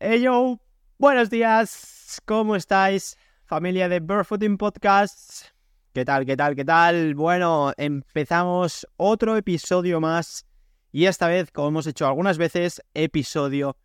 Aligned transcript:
Hey 0.00 0.20
yo, 0.20 0.60
buenos 0.96 1.28
días, 1.28 2.22
¿cómo 2.24 2.54
estáis? 2.54 3.16
Familia 3.46 3.88
de 3.88 3.98
Barefooting 3.98 4.56
Podcasts. 4.56 5.52
¿Qué 5.92 6.04
tal, 6.04 6.24
qué 6.24 6.36
tal, 6.36 6.54
qué 6.54 6.64
tal? 6.64 7.16
Bueno, 7.16 7.72
empezamos 7.76 8.86
otro 8.96 9.36
episodio 9.36 10.00
más 10.00 10.46
y 10.92 11.06
esta 11.06 11.26
vez, 11.26 11.50
como 11.50 11.66
hemos 11.66 11.88
hecho 11.88 12.06
algunas 12.06 12.38
veces, 12.38 12.80
episodio 12.94 13.76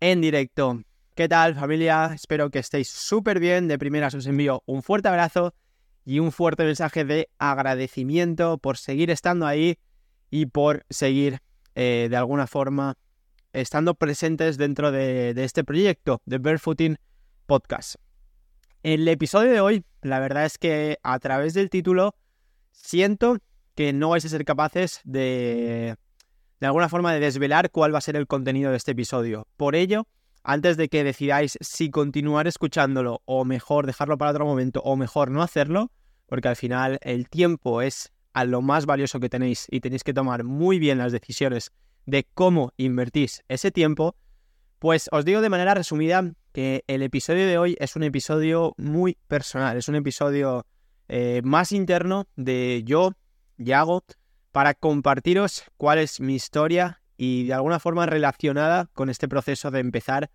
en 0.00 0.22
directo. 0.22 0.80
¿Qué 1.14 1.28
tal, 1.28 1.54
familia? 1.54 2.12
Espero 2.14 2.48
que 2.48 2.60
estéis 2.60 2.88
súper 2.88 3.38
bien. 3.38 3.68
De 3.68 3.78
primeras 3.78 4.14
os 4.14 4.26
envío 4.26 4.62
un 4.64 4.82
fuerte 4.82 5.08
abrazo 5.08 5.52
y 6.06 6.18
un 6.18 6.32
fuerte 6.32 6.64
mensaje 6.64 7.04
de 7.04 7.28
agradecimiento 7.36 8.56
por 8.56 8.78
seguir 8.78 9.10
estando 9.10 9.46
ahí 9.46 9.76
y 10.30 10.46
por 10.46 10.86
seguir 10.88 11.40
eh, 11.74 12.06
de 12.08 12.16
alguna 12.16 12.46
forma 12.46 12.96
estando 13.52 13.94
presentes 13.94 14.56
dentro 14.58 14.90
de, 14.92 15.30
este 15.36 15.64
proyecto 15.64 16.20
de 16.24 16.38
Barefooting 16.38 16.98
Podcast. 17.46 17.96
El 18.82 19.06
episodio 19.06 19.52
de 19.52 19.60
hoy, 19.60 19.84
la 20.00 20.18
verdad 20.18 20.44
es 20.44 20.58
que 20.58 20.98
a 21.02 21.18
través 21.18 21.54
del 21.54 21.70
título 21.70 22.14
siento 22.72 23.38
que 23.74 23.92
no 23.92 24.10
vais 24.10 24.24
a 24.24 24.28
ser 24.28 24.44
capaces 24.44 25.00
de, 25.04 25.96
de 26.60 26.66
alguna 26.66 26.88
forma, 26.88 27.12
de 27.12 27.20
desvelar 27.20 27.70
cuál 27.70 27.94
va 27.94 27.98
a 27.98 28.02
ser 28.02 28.16
el 28.16 28.26
contenido 28.26 28.70
de 28.70 28.76
este 28.76 28.92
episodio. 28.92 29.46
Por 29.56 29.76
ello, 29.76 30.06
antes 30.42 30.76
de 30.76 30.88
que 30.88 31.04
decidáis 31.04 31.56
si 31.60 31.90
continuar 31.90 32.48
escuchándolo 32.48 33.22
o 33.24 33.44
mejor 33.44 33.86
dejarlo 33.86 34.18
para 34.18 34.32
otro 34.32 34.44
momento 34.44 34.80
o 34.80 34.96
mejor 34.96 35.30
no 35.30 35.42
hacerlo, 35.42 35.92
porque 36.26 36.48
al 36.48 36.56
final 36.56 36.98
el 37.02 37.28
tiempo 37.28 37.82
es 37.82 38.12
a 38.32 38.44
lo 38.44 38.62
más 38.62 38.86
valioso 38.86 39.20
que 39.20 39.28
tenéis 39.28 39.66
y 39.70 39.80
tenéis 39.80 40.02
que 40.02 40.14
tomar 40.14 40.42
muy 40.42 40.78
bien 40.78 40.98
las 40.98 41.12
decisiones 41.12 41.70
de 42.06 42.26
cómo 42.34 42.72
invertís 42.76 43.42
ese 43.48 43.70
tiempo, 43.70 44.16
pues 44.78 45.08
os 45.12 45.24
digo 45.24 45.40
de 45.40 45.48
manera 45.48 45.74
resumida 45.74 46.32
que 46.52 46.84
el 46.86 47.02
episodio 47.02 47.46
de 47.46 47.58
hoy 47.58 47.76
es 47.78 47.96
un 47.96 48.02
episodio 48.02 48.74
muy 48.76 49.16
personal, 49.28 49.76
es 49.76 49.88
un 49.88 49.94
episodio 49.96 50.66
eh, 51.08 51.40
más 51.44 51.72
interno 51.72 52.26
de 52.36 52.82
yo, 52.84 53.12
Yago, 53.58 54.04
para 54.50 54.74
compartiros 54.74 55.64
cuál 55.76 55.98
es 55.98 56.20
mi 56.20 56.34
historia 56.34 57.00
y 57.16 57.44
de 57.44 57.54
alguna 57.54 57.78
forma 57.78 58.06
relacionada 58.06 58.90
con 58.92 59.08
este 59.08 59.28
proceso 59.28 59.70
de 59.70 59.80
empezar 59.80 60.30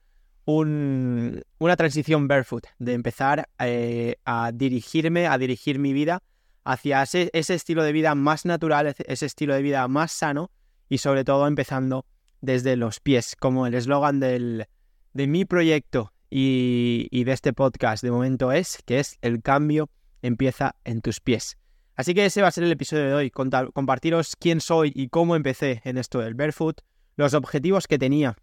un, 0.45 1.43
una 1.59 1.75
transición 1.75 2.27
barefoot, 2.27 2.67
de 2.79 2.93
empezar 2.93 3.49
eh, 3.59 4.15
a 4.23 4.51
dirigirme, 4.53 5.27
a 5.27 5.37
dirigir 5.37 5.77
mi 5.77 5.93
vida 5.93 6.23
hacia 6.63 7.03
ese, 7.03 7.29
ese, 7.33 7.53
estilo 7.53 7.83
de 7.83 7.91
vida 7.91 8.15
más 8.15 8.45
natural, 8.45 8.95
ese 8.97 9.25
estilo 9.25 9.53
de 9.53 9.61
vida 9.61 9.87
más 9.87 10.11
sano 10.11 10.51
y 10.89 10.99
sobre 10.99 11.23
todo 11.23 11.47
empezando 11.47 12.05
desde 12.41 12.75
los 12.75 12.99
pies, 12.99 13.35
como 13.35 13.67
el 13.67 13.73
eslogan 13.73 14.19
de 14.19 14.67
mi 15.13 15.45
proyecto 15.45 16.13
y, 16.29 17.07
y 17.11 17.23
de 17.23 17.31
este 17.31 17.53
podcast 17.53 18.03
de 18.03 18.11
momento 18.11 18.51
es, 18.51 18.79
que 18.85 18.99
es 18.99 19.17
el 19.21 19.41
cambio 19.41 19.89
empieza 20.21 20.75
en 20.83 21.01
tus 21.01 21.19
pies. 21.19 21.57
Así 21.95 22.13
que 22.13 22.25
ese 22.25 22.41
va 22.41 22.49
a 22.49 22.51
ser 22.51 22.63
el 22.63 22.71
episodio 22.71 23.07
de 23.07 23.13
hoy, 23.13 23.31
compartiros 23.31 24.35
quién 24.37 24.61
soy 24.61 24.91
y 24.93 25.09
cómo 25.09 25.35
empecé 25.35 25.81
en 25.83 25.97
esto 25.97 26.19
del 26.19 26.35
barefoot, 26.35 26.81
los 27.15 27.33
objetivos 27.33 27.87
que 27.87 27.97
tenía 27.97 28.37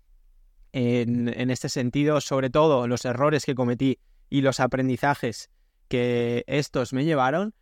en, 0.72 1.28
en, 1.28 1.50
este 1.50 1.68
sentido, 1.68 2.20
sobre 2.20 2.50
todo 2.50 2.88
los 2.88 3.04
errores 3.04 3.44
que 3.44 3.54
cometí 3.54 4.00
y 4.28 4.40
los 4.40 4.58
aprendizajes 4.58 5.50
que 5.86 6.42
estos 6.48 6.92
me 6.92 7.04
llevaron. 7.04 7.54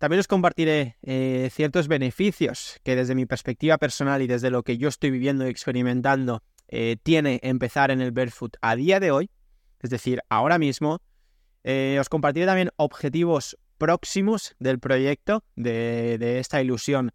También 0.00 0.20
os 0.20 0.28
compartiré 0.28 0.96
eh, 1.02 1.50
ciertos 1.52 1.86
beneficios 1.86 2.80
que 2.84 2.96
desde 2.96 3.14
mi 3.14 3.26
perspectiva 3.26 3.76
personal 3.76 4.22
y 4.22 4.26
desde 4.26 4.48
lo 4.48 4.62
que 4.62 4.78
yo 4.78 4.88
estoy 4.88 5.10
viviendo 5.10 5.46
y 5.46 5.50
experimentando 5.50 6.42
eh, 6.68 6.96
tiene 7.02 7.38
empezar 7.42 7.90
en 7.90 8.00
el 8.00 8.10
barefoot 8.10 8.56
a 8.62 8.76
día 8.76 8.98
de 8.98 9.10
hoy, 9.10 9.28
es 9.78 9.90
decir, 9.90 10.22
ahora 10.30 10.58
mismo. 10.58 11.02
Eh, 11.64 11.98
os 12.00 12.08
compartiré 12.08 12.46
también 12.46 12.70
objetivos 12.76 13.58
próximos 13.76 14.56
del 14.58 14.78
proyecto, 14.78 15.44
de, 15.54 16.16
de 16.18 16.38
esta 16.38 16.62
ilusión 16.62 17.12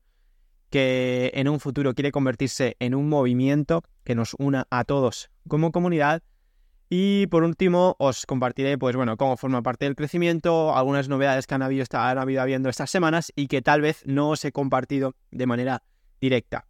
que 0.70 1.32
en 1.34 1.50
un 1.50 1.60
futuro 1.60 1.96
quiere 1.96 2.12
convertirse 2.12 2.76
en 2.78 2.94
un 2.94 3.10
movimiento 3.10 3.82
que 4.04 4.14
nos 4.14 4.36
una 4.38 4.68
a 4.70 4.84
todos 4.84 5.32
como 5.48 5.72
comunidad. 5.72 6.22
Y 6.90 7.28
por 7.28 7.44
último, 7.44 7.96
os 7.98 8.26
compartiré, 8.26 8.78
pues 8.78 8.96
bueno, 8.96 9.18
cómo 9.18 9.38
forma 9.38 9.64
parte 9.64 9.86
del 9.86 9.96
crecimiento, 9.96 10.76
algunas 10.76 11.10
novedades 11.10 11.48
que 11.48 11.56
han 11.56 11.64
habido, 11.64 11.86
han 11.92 12.18
habido 12.20 12.42
habiendo 12.42 12.70
estas 12.70 12.92
semanas 12.92 13.32
y 13.36 13.48
que 13.48 13.62
tal 13.62 13.82
vez 13.82 14.04
no 14.06 14.30
os 14.30 14.46
he 14.46 14.52
compartido 14.52 15.16
de 15.32 15.48
manera 15.48 15.84
directa. 16.22 16.68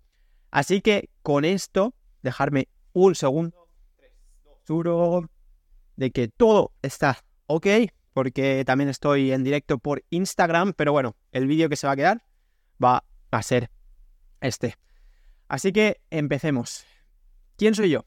Así 0.52 0.81
que 0.81 1.09
con 1.22 1.44
esto, 1.44 1.94
dejarme 2.22 2.70
un 2.94 3.14
segundo, 3.14 3.68
seguro 4.64 5.30
de 5.98 6.12
que 6.12 6.30
todo 6.30 6.72
está 6.81 7.18
ok, 7.48 7.68
porque 8.14 8.64
también 8.66 8.90
estoy 8.90 9.34
en 9.34 9.44
directo 9.44 9.78
por 9.78 10.04
Instagram, 10.09 10.74
pero 10.74 10.94
bueno, 10.94 11.18
el 11.34 11.48
vídeo 11.48 11.68
que 11.68 11.75
se 11.75 11.88
va 11.88 11.94
a 11.94 11.98
quedar 11.98 12.24
va 12.81 13.04
a 13.31 13.44
ser 13.44 13.70
este. 14.40 14.75
Así 15.50 15.74
que 15.74 16.00
empecemos. 16.09 16.86
¿Quién 17.58 17.75
soy 17.75 17.90
yo? 17.90 18.06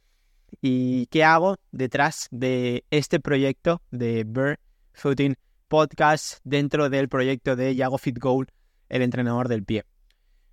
¿Y 0.60 1.06
qué 1.06 1.24
hago 1.24 1.56
detrás 1.72 2.28
de 2.30 2.84
este 2.90 3.20
proyecto 3.20 3.82
de 3.90 4.24
Bird 4.24 4.58
Footing 4.92 5.36
Podcast 5.68 6.38
dentro 6.44 6.88
del 6.88 7.08
proyecto 7.08 7.54
de 7.56 7.74
Yago 7.74 7.98
Fit 7.98 8.18
Goal, 8.18 8.48
el 8.88 9.02
entrenador 9.02 9.48
del 9.48 9.64
pie? 9.64 9.84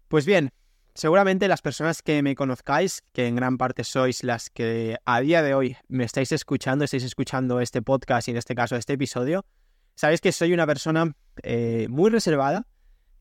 Pues 0.08 0.26
bien, 0.26 0.52
seguramente 0.94 1.48
las 1.48 1.62
personas 1.62 2.02
que 2.02 2.22
me 2.22 2.36
conozcáis, 2.36 3.04
que 3.14 3.28
en 3.28 3.36
gran 3.36 3.58
parte 3.58 3.84
sois 3.84 4.24
las 4.24 4.50
que 4.50 4.98
a 5.06 5.22
día 5.22 5.42
de 5.42 5.54
hoy 5.54 5.78
me 5.88 6.04
estáis 6.04 6.32
escuchando, 6.32 6.86
estáis 6.86 7.04
escuchando 7.04 7.60
este 7.60 7.82
podcast 7.82 8.28
y 8.28 8.32
en 8.32 8.38
este 8.38 8.56
caso 8.56 8.76
este 8.76 8.94
episodio, 8.94 9.46
sabéis 9.96 10.22
que 10.22 10.32
soy 10.32 10.54
una 10.54 10.68
persona 10.68 11.16
eh, 11.44 11.88
muy 11.90 12.10
reservada, 12.10 12.68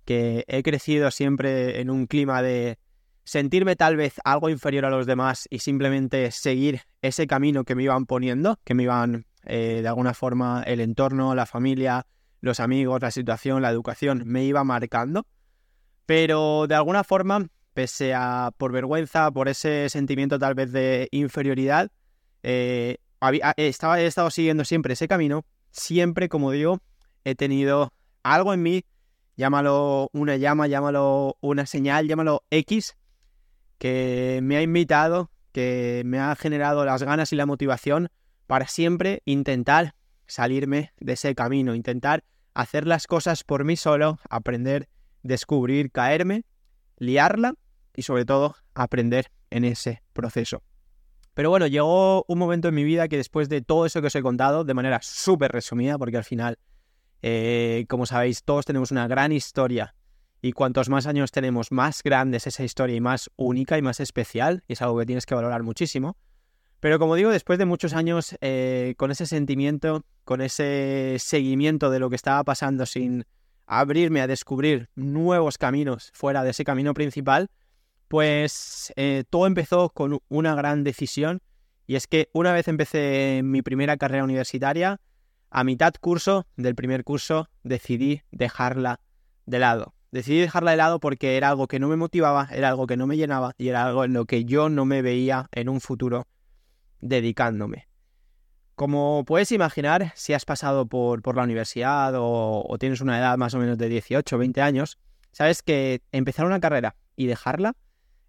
que 0.04 0.44
he 0.48 0.62
crecido 0.62 1.10
siempre 1.10 1.80
en 1.80 1.90
un 1.90 2.06
clima 2.06 2.42
de 2.42 2.78
sentirme 3.24 3.76
tal 3.76 3.96
vez 3.96 4.14
algo 4.24 4.50
inferior 4.50 4.84
a 4.84 4.90
los 4.90 5.06
demás 5.06 5.46
y 5.50 5.58
simplemente 5.60 6.30
seguir 6.30 6.82
ese 7.02 7.26
camino 7.26 7.64
que 7.64 7.74
me 7.74 7.82
iban 7.82 8.06
poniendo, 8.06 8.58
que 8.64 8.74
me 8.74 8.84
iban 8.84 9.26
eh, 9.44 9.80
de 9.82 9.88
alguna 9.88 10.14
forma 10.14 10.62
el 10.66 10.80
entorno, 10.80 11.34
la 11.34 11.46
familia, 11.46 12.06
los 12.40 12.60
amigos, 12.60 13.00
la 13.00 13.10
situación, 13.10 13.62
la 13.62 13.70
educación, 13.70 14.22
me 14.26 14.44
iba 14.44 14.62
marcando. 14.64 15.26
Pero 16.06 16.66
de 16.66 16.74
alguna 16.74 17.02
forma, 17.02 17.48
pese 17.72 18.14
a 18.14 18.52
por 18.56 18.72
vergüenza, 18.72 19.30
por 19.30 19.48
ese 19.48 19.88
sentimiento 19.88 20.38
tal 20.38 20.54
vez 20.54 20.70
de 20.72 21.08
inferioridad, 21.10 21.90
eh, 22.42 22.98
había, 23.20 23.54
estaba, 23.56 24.00
he 24.00 24.06
estado 24.06 24.30
siguiendo 24.30 24.64
siempre 24.64 24.92
ese 24.92 25.08
camino. 25.08 25.44
Siempre, 25.70 26.28
como 26.28 26.50
digo, 26.50 26.80
he 27.24 27.34
tenido 27.34 27.92
algo 28.22 28.52
en 28.52 28.62
mí 28.62 28.84
llámalo 29.36 30.10
una 30.12 30.36
llama, 30.36 30.66
llámalo 30.66 31.36
una 31.40 31.66
señal, 31.66 32.06
llámalo 32.06 32.44
X, 32.50 32.96
que 33.78 34.40
me 34.42 34.56
ha 34.56 34.62
invitado, 34.62 35.30
que 35.52 36.02
me 36.04 36.18
ha 36.18 36.34
generado 36.36 36.84
las 36.84 37.02
ganas 37.02 37.32
y 37.32 37.36
la 37.36 37.46
motivación 37.46 38.08
para 38.46 38.66
siempre 38.66 39.22
intentar 39.24 39.94
salirme 40.26 40.92
de 40.98 41.14
ese 41.14 41.34
camino, 41.34 41.74
intentar 41.74 42.24
hacer 42.54 42.86
las 42.86 43.06
cosas 43.06 43.44
por 43.44 43.64
mí 43.64 43.76
solo, 43.76 44.18
aprender, 44.28 44.88
descubrir, 45.22 45.90
caerme, 45.90 46.44
liarla 46.98 47.54
y 47.94 48.02
sobre 48.02 48.24
todo 48.24 48.56
aprender 48.74 49.30
en 49.50 49.64
ese 49.64 50.02
proceso. 50.12 50.62
Pero 51.34 51.50
bueno, 51.50 51.66
llegó 51.66 52.24
un 52.28 52.38
momento 52.38 52.68
en 52.68 52.74
mi 52.74 52.84
vida 52.84 53.08
que 53.08 53.16
después 53.16 53.48
de 53.48 53.60
todo 53.60 53.86
eso 53.86 54.00
que 54.00 54.06
os 54.06 54.14
he 54.14 54.22
contado, 54.22 54.64
de 54.64 54.74
manera 54.74 55.00
súper 55.02 55.50
resumida, 55.50 55.98
porque 55.98 56.16
al 56.16 56.24
final 56.24 56.58
eh, 57.26 57.86
como 57.88 58.04
sabéis, 58.04 58.44
todos 58.44 58.66
tenemos 58.66 58.90
una 58.90 59.08
gran 59.08 59.32
historia 59.32 59.94
y 60.44 60.52
cuantos 60.52 60.90
más 60.90 61.06
años 61.06 61.32
tenemos, 61.32 61.72
más 61.72 62.02
grande 62.02 62.36
es 62.36 62.46
esa 62.46 62.64
historia 62.64 62.94
y 62.94 63.00
más 63.00 63.30
única 63.36 63.78
y 63.78 63.82
más 63.82 63.98
especial, 63.98 64.62
y 64.68 64.74
es 64.74 64.82
algo 64.82 64.98
que 64.98 65.06
tienes 65.06 65.24
que 65.24 65.34
valorar 65.34 65.62
muchísimo. 65.62 66.18
Pero 66.80 66.98
como 66.98 67.14
digo, 67.14 67.30
después 67.30 67.58
de 67.58 67.64
muchos 67.64 67.94
años 67.94 68.36
eh, 68.42 68.92
con 68.98 69.10
ese 69.10 69.24
sentimiento, 69.24 70.04
con 70.22 70.42
ese 70.42 71.16
seguimiento 71.18 71.88
de 71.88 71.98
lo 71.98 72.10
que 72.10 72.16
estaba 72.16 72.44
pasando 72.44 72.84
sin 72.84 73.24
abrirme 73.64 74.20
a 74.20 74.26
descubrir 74.26 74.90
nuevos 74.94 75.56
caminos 75.56 76.10
fuera 76.12 76.44
de 76.44 76.50
ese 76.50 76.62
camino 76.62 76.92
principal, 76.92 77.48
pues 78.08 78.92
eh, 78.96 79.24
todo 79.30 79.46
empezó 79.46 79.88
con 79.88 80.20
una 80.28 80.54
gran 80.54 80.84
decisión 80.84 81.40
y 81.86 81.94
es 81.94 82.06
que 82.06 82.28
una 82.34 82.52
vez 82.52 82.68
empecé 82.68 83.40
mi 83.42 83.62
primera 83.62 83.96
carrera 83.96 84.24
universitaria, 84.24 85.00
a 85.48 85.64
mitad 85.64 85.94
curso 85.98 86.46
del 86.58 86.74
primer 86.74 87.02
curso 87.02 87.48
decidí 87.62 88.20
dejarla 88.30 89.00
de 89.46 89.58
lado. 89.58 89.94
Decidí 90.14 90.38
dejarla 90.38 90.70
de 90.70 90.76
lado 90.76 91.00
porque 91.00 91.36
era 91.36 91.48
algo 91.48 91.66
que 91.66 91.80
no 91.80 91.88
me 91.88 91.96
motivaba, 91.96 92.48
era 92.52 92.68
algo 92.68 92.86
que 92.86 92.96
no 92.96 93.08
me 93.08 93.16
llenaba 93.16 93.52
y 93.58 93.66
era 93.66 93.84
algo 93.84 94.04
en 94.04 94.12
lo 94.12 94.26
que 94.26 94.44
yo 94.44 94.68
no 94.68 94.84
me 94.84 95.02
veía 95.02 95.48
en 95.50 95.68
un 95.68 95.80
futuro 95.80 96.28
dedicándome. 97.00 97.88
Como 98.76 99.24
puedes 99.26 99.50
imaginar, 99.50 100.12
si 100.14 100.32
has 100.32 100.44
pasado 100.44 100.86
por, 100.86 101.20
por 101.20 101.34
la 101.34 101.42
universidad 101.42 102.12
o, 102.16 102.76
tienes 102.78 103.00
una 103.00 103.18
edad 103.18 103.36
más 103.38 103.54
o 103.54 103.58
menos 103.58 103.76
de 103.76 103.88
18 103.88 104.36
o 104.36 104.38
20 104.38 104.62
años, 104.62 105.00
sabes 105.32 105.62
que 105.62 106.00
empezar 106.12 106.46
una 106.46 106.60
carrera 106.60 106.94
y 107.16 107.26
dejarla 107.26 107.74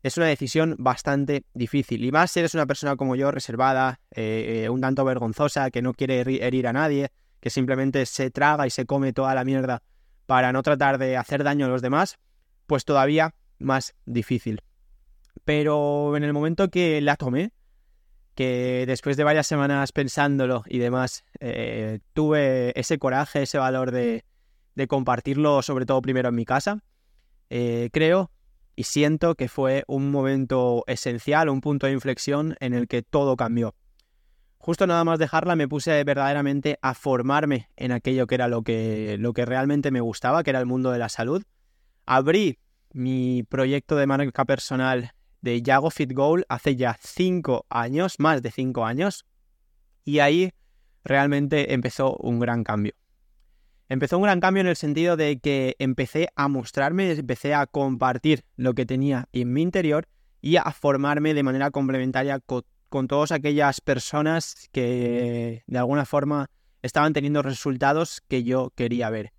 es 0.01 0.17
una 0.17 0.25
decisión 0.25 0.77
bastante 0.79 1.43
difícil. 1.53 2.03
Y 2.03 2.11
más 2.11 2.31
si 2.31 2.39
eres 2.39 2.55
una 2.55 2.65
persona 2.65 2.95
como 2.95 3.15
yo, 3.15 3.29
reservada, 3.29 3.99
eh, 4.09 4.69
un 4.71 4.81
tanto 4.81 5.05
vergonzosa, 5.05 5.69
que 5.69 5.83
no 5.83 5.93
quiere 5.93 6.21
herir 6.21 6.65
a 6.65 6.73
nadie, 6.73 7.11
que 7.39 7.51
simplemente 7.51 8.07
se 8.07 8.31
traga 8.31 8.65
y 8.65 8.71
se 8.71 8.87
come 8.87 9.13
toda 9.13 9.35
la 9.35 9.43
mierda 9.43 9.83
para 10.25 10.51
no 10.51 10.63
tratar 10.63 10.97
de 10.97 11.17
hacer 11.17 11.43
daño 11.43 11.65
a 11.65 11.69
los 11.69 11.81
demás, 11.81 12.17
pues 12.67 12.85
todavía 12.85 13.35
más 13.59 13.93
difícil. 14.05 14.61
Pero 15.43 16.15
en 16.17 16.23
el 16.23 16.33
momento 16.33 16.69
que 16.69 17.01
la 17.01 17.15
tomé, 17.15 17.51
que 18.33 18.85
después 18.87 19.17
de 19.17 19.23
varias 19.23 19.47
semanas 19.47 19.91
pensándolo 19.91 20.63
y 20.67 20.79
demás, 20.79 21.23
eh, 21.39 21.99
tuve 22.13 22.77
ese 22.79 22.97
coraje, 22.97 23.43
ese 23.43 23.57
valor 23.57 23.91
de, 23.91 24.23
compartirlo, 24.87 25.61
sobre 25.61 25.85
todo 25.85 26.01
primero 26.01 26.29
en 26.29 26.35
mi 26.35 26.45
casa, 26.45 26.83
eh, 27.49 27.89
creo 27.93 28.31
y 28.75 28.83
siento 28.83 29.35
que 29.35 29.47
fue 29.47 29.83
un 29.87 30.11
momento 30.11 30.83
esencial, 30.87 31.49
un 31.49 31.61
punto 31.61 31.87
de 31.87 31.93
inflexión 31.93 32.55
en 32.59 32.73
el 32.73 32.87
que 32.87 33.01
todo 33.01 33.37
cambió. 33.37 33.73
Justo 34.65 34.87
nada 34.87 35.03
más 35.03 35.19
dejarla 35.19 35.55
me 35.55 35.67
puse 35.67 36.03
verdaderamente 36.03 36.79
a 36.81 36.95
formarme 36.95 37.69
en 37.77 37.91
aquello 37.91 38.25
que 38.25 38.33
era 38.33 38.47
lo 38.47 38.63
que, 38.63 39.15
lo 39.19 39.31
que 39.31 39.45
realmente 39.45 39.91
me 39.91 40.01
gustaba, 40.01 40.41
que 40.41 40.49
era 40.49 40.59
el 40.59 40.65
mundo 40.65 40.89
de 40.89 40.97
la 40.97 41.07
salud. 41.07 41.43
Abrí 42.07 42.57
mi 42.91 43.43
proyecto 43.43 43.95
de 43.95 44.07
marca 44.07 44.43
personal 44.43 45.11
de 45.41 45.61
Yago 45.61 45.91
Fit 45.91 46.11
Goal 46.13 46.47
hace 46.49 46.75
ya 46.75 46.97
cinco 46.99 47.67
años, 47.69 48.15
más 48.17 48.41
de 48.41 48.49
cinco 48.49 48.85
años, 48.85 49.27
y 50.03 50.17
ahí 50.17 50.51
realmente 51.03 51.75
empezó 51.75 52.17
un 52.17 52.39
gran 52.39 52.63
cambio. 52.63 52.95
Empezó 53.87 54.17
un 54.17 54.23
gran 54.23 54.39
cambio 54.39 54.61
en 54.61 54.67
el 54.67 54.77
sentido 54.77 55.15
de 55.15 55.37
que 55.37 55.75
empecé 55.77 56.29
a 56.35 56.47
mostrarme, 56.47 57.11
empecé 57.11 57.53
a 57.53 57.67
compartir 57.67 58.45
lo 58.55 58.73
que 58.73 58.87
tenía 58.87 59.29
en 59.31 59.53
mi 59.53 59.61
interior 59.61 60.07
y 60.41 60.55
a 60.55 60.71
formarme 60.71 61.35
de 61.35 61.43
manera 61.43 61.69
complementaria 61.69 62.39
con, 62.39 62.63
con 62.95 63.09
todas 63.09 63.33
aquellas 63.33 63.81
personas 63.81 64.69
que 64.71 65.63
de 65.67 65.77
alguna 65.77 66.05
forma 66.05 66.49
estaban 66.81 67.11
teniendo 67.11 67.41
resultados 67.41 68.21
que 68.29 68.45
yo 68.45 68.71
quería 68.73 69.09
ver. 69.09 69.33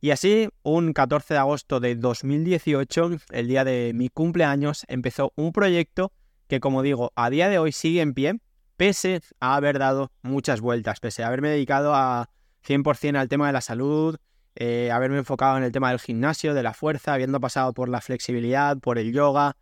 Y 0.00 0.12
así, 0.12 0.48
un 0.62 0.92
14 0.92 1.34
de 1.34 1.40
agosto 1.40 1.80
de 1.80 1.96
2018, 1.96 3.10
el 3.32 3.48
día 3.48 3.64
de 3.64 3.90
mi 3.96 4.10
cumpleaños, 4.10 4.84
empezó 4.86 5.32
un 5.34 5.50
proyecto 5.50 6.12
que, 6.46 6.60
como 6.60 6.82
digo, 6.82 7.10
a 7.16 7.30
día 7.30 7.48
de 7.48 7.58
hoy 7.58 7.72
sigue 7.72 8.00
en 8.00 8.14
pie, 8.14 8.38
pese 8.76 9.22
a 9.40 9.56
haber 9.56 9.80
dado 9.80 10.12
muchas 10.22 10.60
vueltas, 10.60 11.00
pese 11.00 11.24
a 11.24 11.26
haberme 11.26 11.48
dedicado 11.48 11.96
a 11.96 12.30
100% 12.64 13.16
al 13.16 13.28
tema 13.28 13.48
de 13.48 13.54
la 13.54 13.60
salud, 13.60 14.18
eh, 14.54 14.92
haberme 14.92 15.18
enfocado 15.18 15.58
en 15.58 15.64
el 15.64 15.72
tema 15.72 15.90
del 15.90 15.98
gimnasio, 15.98 16.54
de 16.54 16.62
la 16.62 16.74
fuerza, 16.74 17.14
habiendo 17.14 17.40
pasado 17.40 17.72
por 17.72 17.88
la 17.88 18.02
flexibilidad, 18.02 18.78
por 18.78 18.98
el 18.98 19.12
yoga, 19.12 19.56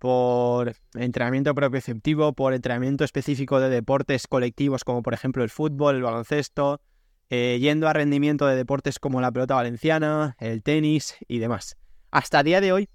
por 0.00 0.74
entrenamiento 0.94 1.54
propioceptivo, 1.54 2.32
por 2.32 2.54
entrenamiento 2.54 3.04
específico 3.04 3.60
de 3.60 3.68
deportes 3.68 4.26
colectivos 4.26 4.82
como 4.82 5.02
por 5.02 5.12
ejemplo 5.12 5.44
el 5.44 5.50
fútbol, 5.50 5.96
el 5.96 6.02
baloncesto, 6.02 6.80
eh, 7.28 7.58
yendo 7.60 7.86
a 7.86 7.92
rendimiento 7.92 8.46
de 8.46 8.56
deportes 8.56 8.98
como 8.98 9.20
la 9.20 9.30
pelota 9.30 9.56
valenciana, 9.56 10.36
el 10.40 10.62
tenis 10.62 11.16
y 11.28 11.38
demás. 11.38 11.76
Hasta 12.10 12.42
día 12.42 12.62
de 12.62 12.72
hoy, 12.72 12.88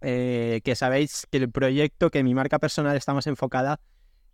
eh, 0.00 0.62
que 0.64 0.74
sabéis 0.74 1.28
que 1.30 1.38
el 1.38 1.48
proyecto, 1.48 2.10
que 2.10 2.24
mi 2.24 2.34
marca 2.34 2.58
personal 2.58 2.96
está 2.96 3.14
más 3.14 3.28
enfocada 3.28 3.78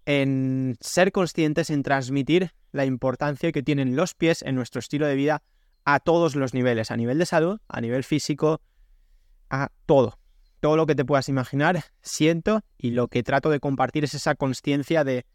en 0.06 0.78
ser 0.80 1.12
conscientes, 1.12 1.68
en 1.68 1.82
transmitir 1.82 2.52
la 2.72 2.86
importancia 2.86 3.52
que 3.52 3.62
tienen 3.62 3.96
los 3.96 4.14
pies 4.14 4.40
en 4.40 4.54
nuestro 4.54 4.78
estilo 4.78 5.06
de 5.06 5.14
vida 5.14 5.42
a 5.84 6.00
todos 6.00 6.36
los 6.36 6.54
niveles, 6.54 6.90
a 6.90 6.96
nivel 6.96 7.18
de 7.18 7.26
salud, 7.26 7.60
a 7.68 7.82
nivel 7.82 8.02
físico, 8.02 8.62
a 9.50 9.68
todo. 9.84 10.21
Todo 10.62 10.76
lo 10.76 10.86
que 10.86 10.94
te 10.94 11.04
puedas 11.04 11.28
imaginar, 11.28 11.86
siento 12.02 12.60
y 12.78 12.92
lo 12.92 13.08
que 13.08 13.24
trato 13.24 13.50
de 13.50 13.58
compartir 13.58 14.04
es 14.04 14.14
esa 14.14 14.36
conciencia 14.36 15.02
de 15.02 15.26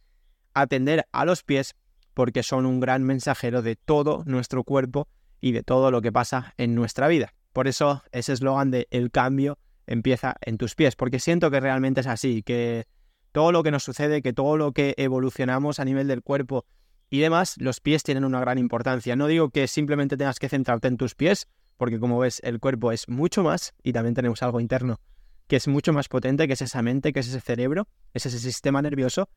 atender 0.53 1.06
a 1.12 1.25
los 1.25 1.44
pies 1.44 1.75
porque 2.13 2.44
son 2.44 2.65
un 2.65 2.79
gran 2.79 3.03
mensajero 3.03 3.62
de 3.62 3.75
todo 3.75 4.24
nuestro 4.25 4.63
cuerpo 4.63 5.09
y 5.41 5.51
de 5.51 5.63
todo 5.63 5.91
lo 5.91 6.01
que 6.01 6.13
pasa 6.13 6.53
en 6.56 6.75
nuestra 6.75 7.09
vida. 7.09 7.33
Por 7.51 7.68
eso 7.68 8.03
ese 8.13 8.31
eslogan 8.31 8.71
de 8.71 8.88
el 8.89 9.12
cambio 9.12 9.59
empieza 9.85 10.38
en 10.39 10.57
tus 10.57 10.75
pies, 10.75 10.95
porque 10.95 11.19
siento 11.19 11.51
que 11.51 11.59
realmente 11.59 12.00
es 12.00 12.07
así, 12.07 12.41
que 12.41 12.85
todo 13.33 13.51
lo 13.51 13.63
que 13.63 13.71
nos 13.71 13.83
sucede, 13.83 14.21
que 14.21 14.31
todo 14.31 14.56
lo 14.56 14.71
que 14.71 14.95
evolucionamos 14.95 15.81
a 15.81 15.83
nivel 15.83 16.07
del 16.07 16.24
cuerpo 16.24 16.63
y 17.09 17.19
demás, 17.19 17.56
los 17.57 17.81
pies 17.81 18.03
tienen 18.03 18.24
una 18.24 18.39
gran 18.39 18.59
importancia. 18.59 19.18
No 19.18 19.27
digo 19.27 19.50
que 19.50 19.68
simplemente 19.68 20.15
tengas 20.15 20.39
que 20.39 20.47
centrarte 20.47 20.88
en 20.88 20.95
tus 20.95 21.15
pies, 21.15 21.50
porque 21.75 22.00
como 22.00 22.18
ves, 22.18 22.39
el 22.45 22.62
cuerpo 22.62 22.94
es 22.94 23.09
mucho 23.09 23.44
más 23.44 23.74
y 23.83 23.91
también 23.91 24.13
tenemos 24.13 24.41
algo 24.41 24.62
interno 24.62 25.01
que 25.47 25.55
es 25.55 25.67
mucho 25.67 25.94
más 25.94 26.09
potente, 26.09 26.47
que 26.47 26.53
es 26.53 26.61
esa 26.61 26.81
mente, 26.81 27.13
que 27.13 27.21
es 27.21 27.27
ese 27.27 27.41
cerebro, 27.41 27.88
es 28.13 28.25
ese 28.25 28.39
sistema 28.39 28.81
nervioso, 28.81 29.29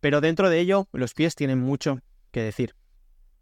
pero 0.00 0.20
dentro 0.20 0.50
de 0.50 0.60
ello 0.60 0.88
los 0.92 1.14
pies 1.14 1.34
tienen 1.34 1.60
mucho 1.60 2.00
que 2.30 2.42
decir. 2.42 2.74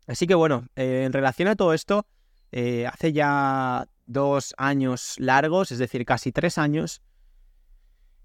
Así 0.06 0.26
que 0.26 0.34
bueno, 0.34 0.66
eh, 0.76 1.04
en 1.06 1.12
relación 1.12 1.48
a 1.48 1.56
todo 1.56 1.72
esto, 1.72 2.06
eh, 2.52 2.86
hace 2.86 3.12
ya 3.12 3.88
dos 4.06 4.54
años 4.58 5.14
largos, 5.18 5.72
es 5.72 5.78
decir, 5.78 6.04
casi 6.04 6.32
tres 6.32 6.58
años, 6.58 7.02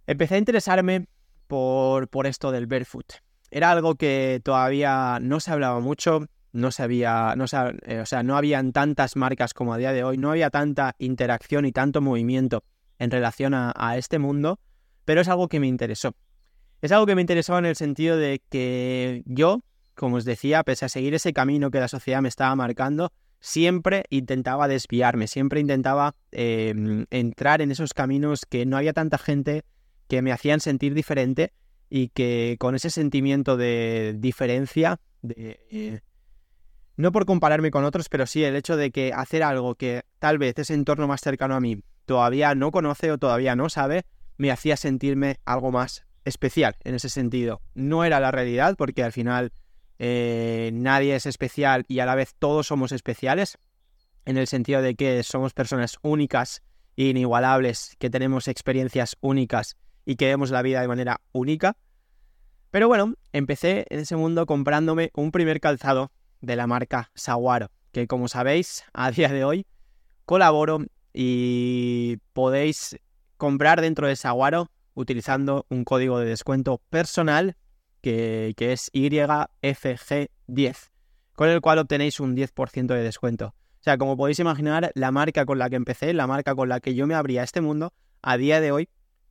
empecé 0.06 0.36
a 0.36 0.40
interesarme 0.40 1.08
por, 1.48 2.10
por 2.10 2.28
esto 2.28 2.52
del 2.52 2.68
barefoot. 2.68 3.14
Era 3.50 3.72
algo 3.72 3.96
que 3.96 4.42
todavía 4.44 5.20
no 5.22 5.40
se 5.40 5.52
hablaba 5.52 5.80
mucho, 5.80 6.26
no 6.52 6.72
se 6.72 6.84
había, 6.84 7.36
no 7.38 7.46
eh, 7.86 8.02
o 8.02 8.06
sea, 8.06 8.24
no 8.24 8.36
habían 8.36 8.74
tantas 8.74 9.16
marcas 9.16 9.54
como 9.54 9.74
a 9.74 9.78
día 9.78 9.94
de 9.94 10.04
hoy, 10.04 10.18
no 10.18 10.32
había 10.32 10.50
tanta 10.50 10.96
interacción 10.98 11.66
y 11.66 11.72
tanto 11.72 12.02
movimiento 12.02 12.64
en 13.00 13.12
relación 13.12 13.54
a, 13.54 13.98
este 13.98 14.20
mundo, 14.20 14.60
pero 15.06 15.22
es 15.22 15.28
algo 15.28 15.48
que 15.48 15.60
me 15.60 15.68
interesó. 15.68 16.16
Es 16.82 16.92
algo 16.92 17.06
que 17.06 17.16
me 17.16 17.22
interesó 17.22 17.58
en 17.58 17.66
el 17.66 17.76
sentido 17.76 18.18
de 18.18 18.42
que 18.50 19.24
yo 19.26 19.64
como 19.98 20.18
os 20.18 20.26
decía, 20.26 20.64
pese 20.64 20.86
a 20.86 20.90
seguir 20.90 21.16
ese 21.16 21.34
camino 21.34 21.72
que 21.72 21.80
la 21.80 21.88
sociedad 21.88 22.22
me 22.22 22.30
estaba 22.30 22.56
marcando, 22.56 23.12
siempre 23.40 24.06
intentaba 24.10 24.68
desviarme, 24.68 25.28
siempre 25.28 25.60
intentaba 25.60 26.16
em, 26.32 27.06
entrar 27.10 27.62
en 27.62 27.72
esos 27.72 27.94
caminos 27.94 28.46
que 28.46 28.66
no 28.66 28.78
había 28.78 28.94
tanta 28.94 29.18
gente 29.18 29.66
que 30.08 30.22
me 30.22 30.32
hacían 30.32 30.60
sentir 30.60 30.94
diferente 30.94 31.52
y 31.90 32.10
que 32.10 32.58
con 32.60 32.76
ese 32.76 32.92
sentimiento 32.92 33.58
de 33.58 34.16
diferencia, 34.18 35.00
de, 35.24 35.60
eh, 35.72 36.02
no 36.96 37.12
por 37.12 37.26
compararme 37.26 37.72
con 37.72 37.84
otros, 37.84 38.08
pero 38.08 38.28
sí 38.28 38.44
el 38.44 38.56
hecho 38.56 38.78
de 38.78 38.92
que 38.92 39.14
hacer 39.14 39.42
algo 39.42 39.76
que 39.76 40.04
tal 40.20 40.38
vez 40.38 40.58
ese 40.60 40.76
entorno 40.76 41.08
más 41.08 41.22
cercano 41.22 41.56
a 41.56 41.60
mí 41.60 41.82
todavía 42.08 42.56
no 42.56 42.72
conoce 42.72 43.12
o 43.12 43.18
todavía 43.20 43.56
no 43.56 43.70
sabe, 43.70 44.06
me 44.38 44.50
hacía 44.50 44.78
sentirme 44.78 45.40
algo 45.46 45.72
más 45.72 46.06
especial 46.26 46.78
en 46.84 46.96
ese 46.96 47.10
sentido. 47.10 47.62
No 47.76 48.06
era 48.06 48.20
la 48.20 48.32
realidad 48.32 48.76
porque 48.78 49.04
al 49.04 49.12
final 49.12 49.52
eh, 50.00 50.72
nadie 50.74 51.16
es 51.16 51.26
especial 51.26 51.86
y 51.88 52.00
a 52.00 52.06
la 52.06 52.16
vez 52.16 52.34
todos 52.40 52.66
somos 52.66 52.92
especiales, 52.92 53.58
en 54.26 54.38
el 54.38 54.48
sentido 54.48 54.82
de 54.82 54.96
que 54.96 55.22
somos 55.24 55.54
personas 55.54 55.98
únicas 56.02 56.64
e 56.96 57.04
inigualables, 57.04 57.96
que 58.00 58.10
tenemos 58.10 58.48
experiencias 58.48 59.18
únicas 59.20 59.76
y 60.06 60.16
que 60.16 60.28
vemos 60.28 60.50
la 60.50 60.62
vida 60.62 60.82
de 60.82 60.88
manera 60.88 61.20
única. 61.34 61.76
Pero 62.72 62.88
bueno, 62.88 63.16
empecé 63.34 63.86
en 63.90 64.00
ese 64.00 64.16
mundo 64.16 64.46
comprándome 64.46 65.12
un 65.14 65.32
primer 65.32 65.60
calzado 65.60 66.12
de 66.40 66.56
la 66.56 66.68
marca 66.68 67.12
Saguaro, 67.16 67.70
que 67.92 68.08
como 68.08 68.30
sabéis, 68.30 68.86
a 68.94 69.12
día 69.12 69.30
de 69.30 69.44
hoy 69.44 69.66
colaboro 70.26 70.86
y 71.20 72.18
podéis 72.34 72.96
comprar 73.38 73.82
dentro 73.82 74.06
de 74.08 74.16
Saguaro 74.16 74.70
utilizando 74.94 75.66
un 75.68 75.84
código 75.84 76.20
de 76.20 76.28
descuento 76.28 76.80
personal 76.92 77.58
que, 78.02 78.54
es 78.56 78.92
YFG10, 78.94 80.76
con 81.34 81.50
el 81.50 81.60
cual 81.60 81.80
obtenéis 81.80 82.20
un 82.20 82.36
10% 82.36 82.86
de 82.86 83.02
descuento. 83.02 83.48
O 83.48 83.84
sea, 83.84 83.98
como 83.98 84.16
podéis 84.16 84.38
imaginar, 84.38 84.92
la 84.94 85.10
marca 85.10 85.48
con 85.48 85.58
la 85.58 85.72
que 85.72 85.78
empecé, 85.78 86.14
la 86.14 86.28
marca 86.28 86.54
con 86.54 86.70
la 86.70 86.80
que 86.82 86.94
yo 86.94 87.08
me 87.08 87.16
abría 87.16 87.42
este 87.42 87.62
mundo, 87.62 87.94
a 88.22 88.38
día 88.38 88.62
de 88.62 88.72
hoy 88.72 88.88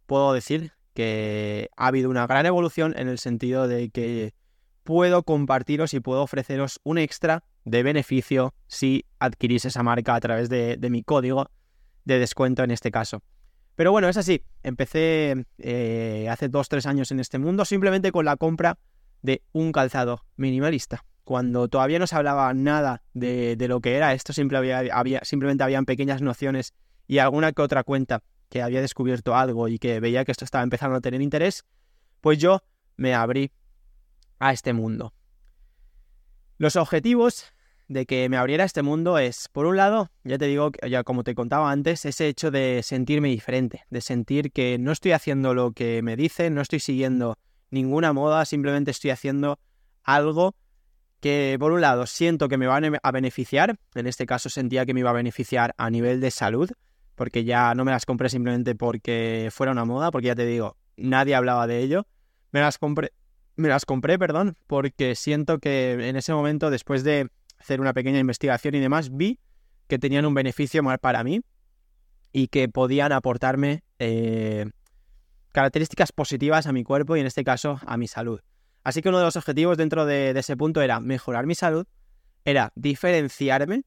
puedo 0.06 0.32
decir 0.32 0.72
que 0.92 1.70
ha 1.76 1.86
habido 1.86 2.10
una 2.10 2.26
gran 2.26 2.46
evolución 2.46 2.94
en 2.98 3.06
el 3.06 3.20
sentido 3.20 3.68
de 3.68 3.90
que 3.90 4.34
puedo 4.82 5.22
compartiros 5.22 5.94
y 5.94 6.00
puedo 6.00 6.24
ofreceros 6.24 6.80
un 6.82 6.98
extra 6.98 7.44
de 7.64 7.84
beneficio 7.84 8.54
si 8.66 9.04
adquirís 9.20 9.64
esa 9.66 9.84
marca 9.84 10.16
a 10.16 10.20
través 10.20 10.48
de 10.48 10.88
mi 10.90 11.04
código 11.04 11.48
de 12.06 12.18
descuento 12.18 12.64
en 12.64 12.70
este 12.70 12.90
caso. 12.90 13.22
Pero 13.74 13.92
bueno, 13.92 14.08
es 14.08 14.16
así. 14.16 14.42
Empecé 14.62 15.44
eh, 15.58 16.28
hace 16.30 16.48
dos, 16.48 16.70
tres 16.70 16.86
años 16.86 17.10
en 17.10 17.20
este 17.20 17.38
mundo 17.38 17.66
simplemente 17.66 18.10
con 18.10 18.24
la 18.24 18.38
compra 18.38 18.78
de 19.20 19.42
un 19.52 19.72
calzado 19.72 20.24
minimalista. 20.36 21.04
Cuando 21.24 21.68
todavía 21.68 21.98
no 21.98 22.06
se 22.06 22.16
hablaba 22.16 22.54
nada 22.54 23.02
de, 23.12 23.56
lo 23.68 23.80
que 23.80 23.96
era 23.96 24.14
esto, 24.14 24.32
había, 24.56 25.20
simplemente 25.24 25.64
habían 25.64 25.84
pequeñas 25.84 26.22
nociones 26.22 26.72
y 27.06 27.18
alguna 27.18 27.52
que 27.52 27.62
otra 27.62 27.82
cuenta 27.82 28.22
que 28.48 28.62
había 28.62 28.80
descubierto 28.80 29.34
algo 29.34 29.68
y 29.68 29.78
que 29.78 29.98
veía 29.98 30.24
que 30.24 30.30
esto 30.30 30.44
estaba 30.44 30.62
empezando 30.62 30.96
a 30.96 31.00
tener 31.00 31.20
interés, 31.20 31.64
pues 32.20 32.38
yo 32.38 32.62
me 32.96 33.12
abrí 33.12 33.50
a 34.38 34.52
este 34.52 34.72
mundo. 34.72 35.12
Los 36.58 36.76
objetivos 36.76 37.52
de 37.88 38.06
que 38.06 38.28
me 38.28 38.36
abriera 38.36 38.64
este 38.64 38.82
mundo 38.82 39.18
es, 39.18 39.48
por 39.48 39.66
un 39.66 39.76
lado, 39.76 40.10
ya 40.24 40.38
te 40.38 40.46
digo, 40.46 40.72
ya 40.88 41.04
como 41.04 41.22
te 41.22 41.34
contaba 41.34 41.70
antes, 41.70 42.04
ese 42.04 42.28
hecho 42.28 42.50
de 42.50 42.80
sentirme 42.82 43.28
diferente, 43.28 43.84
de 43.90 44.00
sentir 44.00 44.50
que 44.50 44.78
no 44.78 44.92
estoy 44.92 45.12
haciendo 45.12 45.54
lo 45.54 45.72
que 45.72 46.02
me 46.02 46.16
dicen, 46.16 46.54
no 46.54 46.62
estoy 46.62 46.80
siguiendo 46.80 47.38
ninguna 47.70 48.12
moda, 48.12 48.44
simplemente 48.44 48.90
estoy 48.90 49.10
haciendo 49.10 49.58
algo 50.02 50.54
que, 51.20 51.56
por 51.60 51.72
un 51.72 51.80
lado, 51.80 52.06
siento 52.06 52.48
que 52.48 52.58
me 52.58 52.66
va 52.66 52.80
a 53.02 53.12
beneficiar, 53.12 53.78
en 53.94 54.06
este 54.06 54.26
caso 54.26 54.48
sentía 54.48 54.84
que 54.84 54.94
me 54.94 55.00
iba 55.00 55.10
a 55.10 55.14
beneficiar 55.14 55.74
a 55.78 55.88
nivel 55.90 56.20
de 56.20 56.30
salud, 56.30 56.70
porque 57.14 57.44
ya 57.44 57.74
no 57.74 57.84
me 57.84 57.92
las 57.92 58.04
compré 58.04 58.28
simplemente 58.28 58.74
porque 58.74 59.48
fuera 59.52 59.72
una 59.72 59.84
moda, 59.84 60.10
porque 60.10 60.26
ya 60.28 60.34
te 60.34 60.44
digo, 60.44 60.76
nadie 60.96 61.34
hablaba 61.34 61.66
de 61.66 61.80
ello, 61.80 62.06
me 62.50 62.60
las 62.60 62.78
compré, 62.78 63.12
me 63.54 63.68
las 63.68 63.84
compré, 63.84 64.18
perdón, 64.18 64.56
porque 64.66 65.14
siento 65.14 65.58
que 65.58 66.08
en 66.08 66.16
ese 66.16 66.32
momento, 66.32 66.70
después 66.70 67.04
de 67.04 67.30
hacer 67.58 67.80
una 67.80 67.92
pequeña 67.92 68.18
investigación 68.18 68.74
y 68.74 68.80
demás, 68.80 69.14
vi 69.14 69.38
que 69.88 69.98
tenían 69.98 70.26
un 70.26 70.34
beneficio 70.34 70.82
para 71.00 71.24
mí 71.24 71.40
y 72.32 72.48
que 72.48 72.68
podían 72.68 73.12
aportarme 73.12 73.82
eh, 73.98 74.66
características 75.52 76.12
positivas 76.12 76.66
a 76.66 76.72
mi 76.72 76.84
cuerpo 76.84 77.16
y 77.16 77.20
en 77.20 77.26
este 77.26 77.44
caso 77.44 77.80
a 77.86 77.96
mi 77.96 78.08
salud. 78.08 78.40
Así 78.84 79.02
que 79.02 79.08
uno 79.08 79.18
de 79.18 79.24
los 79.24 79.36
objetivos 79.36 79.78
dentro 79.78 80.06
de, 80.06 80.30
ese 80.30 80.56
punto 80.56 80.80
era 80.82 81.00
mejorar 81.00 81.46
mi 81.46 81.54
salud, 81.54 81.86
era 82.44 82.72
diferenciarme 82.74 83.82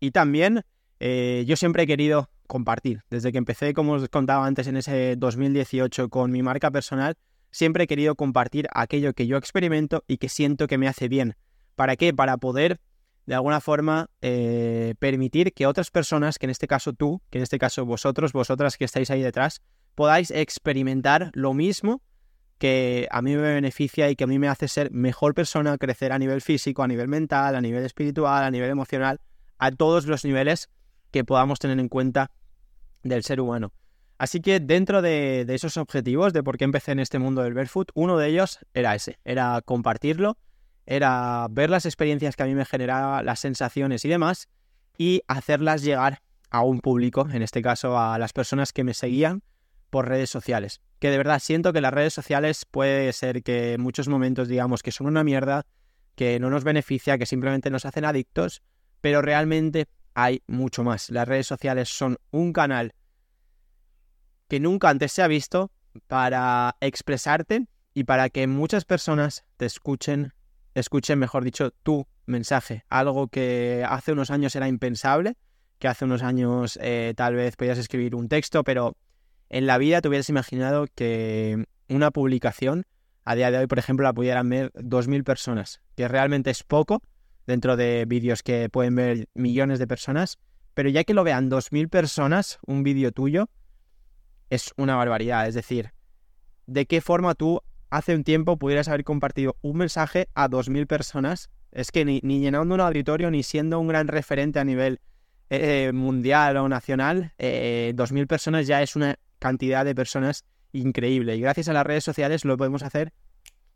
y 0.00 0.10
también 0.10 0.62
eh, 1.00 1.44
yo 1.46 1.56
siempre 1.56 1.84
he 1.84 1.86
querido 1.86 2.28
compartir. 2.46 3.02
Desde 3.10 3.32
que 3.32 3.38
empecé, 3.38 3.74
como 3.74 3.92
os 3.92 4.08
contaba 4.08 4.46
antes, 4.46 4.66
en 4.66 4.76
ese 4.76 5.16
2018 5.16 6.08
con 6.08 6.30
mi 6.30 6.42
marca 6.42 6.70
personal, 6.70 7.14
siempre 7.50 7.84
he 7.84 7.86
querido 7.86 8.16
compartir 8.16 8.66
aquello 8.74 9.14
que 9.14 9.26
yo 9.26 9.36
experimento 9.36 10.04
y 10.06 10.18
que 10.18 10.28
siento 10.28 10.66
que 10.66 10.78
me 10.78 10.88
hace 10.88 11.08
bien. 11.08 11.36
¿Para 11.76 11.96
qué? 11.96 12.12
Para 12.12 12.36
poder, 12.36 12.80
de 13.26 13.34
alguna 13.34 13.60
forma, 13.60 14.10
eh, 14.20 14.94
permitir 14.98 15.52
que 15.54 15.66
otras 15.66 15.90
personas, 15.90 16.38
que 16.38 16.46
en 16.46 16.50
este 16.50 16.66
caso 16.66 16.92
tú, 16.92 17.22
que 17.30 17.38
en 17.38 17.42
este 17.42 17.58
caso 17.58 17.86
vosotros, 17.86 18.32
vosotras 18.32 18.76
que 18.76 18.84
estáis 18.84 19.10
ahí 19.10 19.22
detrás, 19.22 19.62
podáis 19.94 20.30
experimentar 20.30 21.30
lo 21.32 21.54
mismo 21.54 22.02
que 22.58 23.08
a 23.10 23.22
mí 23.22 23.34
me 23.34 23.42
beneficia 23.42 24.10
y 24.10 24.16
que 24.16 24.24
a 24.24 24.26
mí 24.26 24.38
me 24.38 24.48
hace 24.48 24.68
ser 24.68 24.90
mejor 24.90 25.34
persona, 25.34 25.76
crecer 25.78 26.12
a 26.12 26.18
nivel 26.18 26.40
físico, 26.40 26.82
a 26.82 26.88
nivel 26.88 27.08
mental, 27.08 27.56
a 27.56 27.60
nivel 27.60 27.84
espiritual, 27.84 28.44
a 28.44 28.50
nivel 28.50 28.70
emocional, 28.70 29.20
a 29.58 29.70
todos 29.70 30.06
los 30.06 30.24
niveles 30.24 30.70
que 31.10 31.24
podamos 31.24 31.58
tener 31.58 31.78
en 31.78 31.88
cuenta 31.88 32.30
del 33.02 33.22
ser 33.22 33.40
humano. 33.40 33.72
Así 34.18 34.40
que 34.40 34.60
dentro 34.60 35.02
de, 35.02 35.44
esos 35.48 35.76
objetivos 35.76 36.32
de 36.32 36.42
por 36.42 36.56
qué 36.56 36.64
empecé 36.64 36.92
en 36.92 37.00
este 37.00 37.18
mundo 37.18 37.42
del 37.42 37.54
barefoot, 37.54 37.90
uno 37.94 38.16
de 38.16 38.28
ellos 38.28 38.60
era 38.72 38.94
ese, 38.94 39.18
era 39.24 39.60
compartirlo, 39.64 40.38
era 40.86 41.46
ver 41.50 41.70
las 41.70 41.86
experiencias 41.86 42.36
que 42.36 42.42
a 42.42 42.46
mí 42.46 42.54
me 42.54 42.64
generaba, 42.64 43.22
las 43.22 43.40
sensaciones 43.40 44.04
y 44.04 44.08
demás, 44.08 44.48
y 44.96 45.22
hacerlas 45.26 45.82
llegar 45.82 46.22
a 46.50 46.62
un 46.62 46.80
público, 46.80 47.28
en 47.30 47.42
este 47.42 47.62
caso 47.62 47.98
a 47.98 48.18
las 48.18 48.32
personas 48.32 48.72
que 48.72 48.84
me 48.84 48.94
seguían 48.94 49.42
por 49.90 50.08
redes 50.08 50.30
sociales. 50.30 50.80
Que 50.98 51.10
de 51.10 51.18
verdad 51.18 51.40
siento 51.40 51.72
que 51.72 51.80
las 51.80 51.92
redes 51.92 52.14
sociales 52.14 52.64
puede 52.64 53.12
ser 53.12 53.42
que 53.42 53.74
en 53.74 53.80
muchos 53.80 54.08
momentos 54.08 54.48
digamos 54.48 54.82
que 54.82 54.92
son 54.92 55.06
una 55.06 55.24
mierda, 55.24 55.66
que 56.14 56.38
no 56.38 56.50
nos 56.50 56.64
beneficia, 56.64 57.18
que 57.18 57.26
simplemente 57.26 57.70
nos 57.70 57.84
hacen 57.84 58.04
adictos, 58.04 58.62
pero 59.00 59.20
realmente 59.20 59.86
hay 60.14 60.42
mucho 60.46 60.84
más. 60.84 61.10
Las 61.10 61.26
redes 61.26 61.46
sociales 61.46 61.88
son 61.88 62.18
un 62.30 62.52
canal 62.52 62.94
que 64.48 64.60
nunca 64.60 64.88
antes 64.90 65.12
se 65.12 65.22
ha 65.22 65.26
visto 65.26 65.72
para 66.06 66.76
expresarte 66.80 67.66
y 67.94 68.04
para 68.04 68.28
que 68.28 68.46
muchas 68.46 68.84
personas 68.84 69.44
te 69.56 69.66
escuchen, 69.66 70.32
escuchen, 70.74 71.18
mejor 71.18 71.44
dicho, 71.44 71.70
tu 71.82 72.06
mensaje. 72.26 72.84
Algo 72.88 73.28
que 73.28 73.84
hace 73.88 74.12
unos 74.12 74.30
años 74.30 74.54
era 74.56 74.68
impensable, 74.68 75.36
que 75.78 75.88
hace 75.88 76.04
unos 76.04 76.22
años 76.22 76.78
eh, 76.82 77.14
tal 77.16 77.34
vez 77.34 77.56
podías 77.56 77.78
escribir 77.78 78.14
un 78.14 78.28
texto, 78.28 78.64
pero 78.64 78.96
en 79.48 79.66
la 79.66 79.78
vida 79.78 80.00
te 80.00 80.08
hubieras 80.08 80.28
imaginado 80.28 80.86
que 80.94 81.64
una 81.88 82.10
publicación 82.10 82.86
a 83.24 83.34
día 83.34 83.50
de 83.50 83.58
hoy, 83.58 83.66
por 83.66 83.78
ejemplo, 83.78 84.04
la 84.04 84.12
pudieran 84.12 84.48
ver 84.48 84.72
2.000 84.74 85.24
personas, 85.24 85.80
que 85.96 86.08
realmente 86.08 86.50
es 86.50 86.62
poco 86.62 87.02
dentro 87.46 87.76
de 87.76 88.04
vídeos 88.06 88.42
que 88.42 88.68
pueden 88.68 88.94
ver 88.94 89.28
millones 89.34 89.78
de 89.78 89.86
personas, 89.86 90.38
pero 90.74 90.88
ya 90.88 91.04
que 91.04 91.14
lo 91.14 91.24
vean 91.24 91.50
2.000 91.50 91.88
personas, 91.88 92.58
un 92.66 92.82
vídeo 92.82 93.12
tuyo, 93.12 93.48
es 94.50 94.72
una 94.76 94.96
barbaridad. 94.96 95.46
Es 95.46 95.54
decir, 95.54 95.92
¿de 96.66 96.86
qué 96.86 97.00
forma 97.00 97.34
tú 97.34 97.60
hace 97.96 98.14
un 98.14 98.24
tiempo 98.24 98.58
pudieras 98.58 98.88
haber 98.88 99.04
compartido 99.04 99.56
un 99.62 99.78
mensaje 99.78 100.28
a 100.34 100.48
2.000 100.48 100.86
personas? 100.86 101.50
Es 101.70 101.92
que 101.92 102.04
ni, 102.04 102.20
llenando 102.20 102.74
un 102.74 102.80
auditorio, 102.80 103.30
ni 103.30 103.44
siendo 103.44 103.78
un 103.78 103.86
gran 103.86 104.08
referente 104.08 104.58
a 104.58 104.64
nivel 104.64 105.00
eh, 105.48 105.92
mundial 105.94 106.56
o 106.56 106.68
nacional, 106.68 107.32
eh, 107.38 107.92
2.000 107.94 108.26
personas 108.26 108.66
ya 108.66 108.82
es 108.82 108.96
una 108.96 109.16
cantidad 109.38 109.84
de 109.84 109.94
personas 109.94 110.44
increíble. 110.72 111.36
Y 111.36 111.40
gracias 111.40 111.68
a 111.68 111.72
las 111.72 111.86
redes 111.86 112.02
sociales 112.02 112.44
lo 112.44 112.56
podemos 112.56 112.82
hacer 112.82 113.12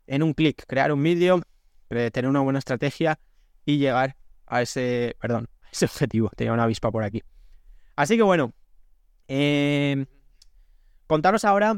en 0.05 0.21
un 0.21 0.33
clic, 0.33 0.65
crear 0.67 0.91
un 0.91 1.01
vídeo, 1.01 1.41
eh, 1.89 2.11
tener 2.11 2.29
una 2.29 2.41
buena 2.41 2.59
estrategia 2.59 3.19
y 3.65 3.77
llegar 3.77 4.17
a 4.47 4.61
ese, 4.61 5.15
perdón, 5.21 5.47
ese 5.71 5.85
objetivo. 5.91 6.29
Tenía 6.35 6.51
una 6.51 6.63
avispa 6.63 6.91
por 6.91 7.03
aquí. 7.03 7.23
Así 7.95 8.17
que 8.17 8.23
bueno, 8.23 8.53
eh, 9.29 10.05
contaros 11.07 11.45
ahora 11.45 11.77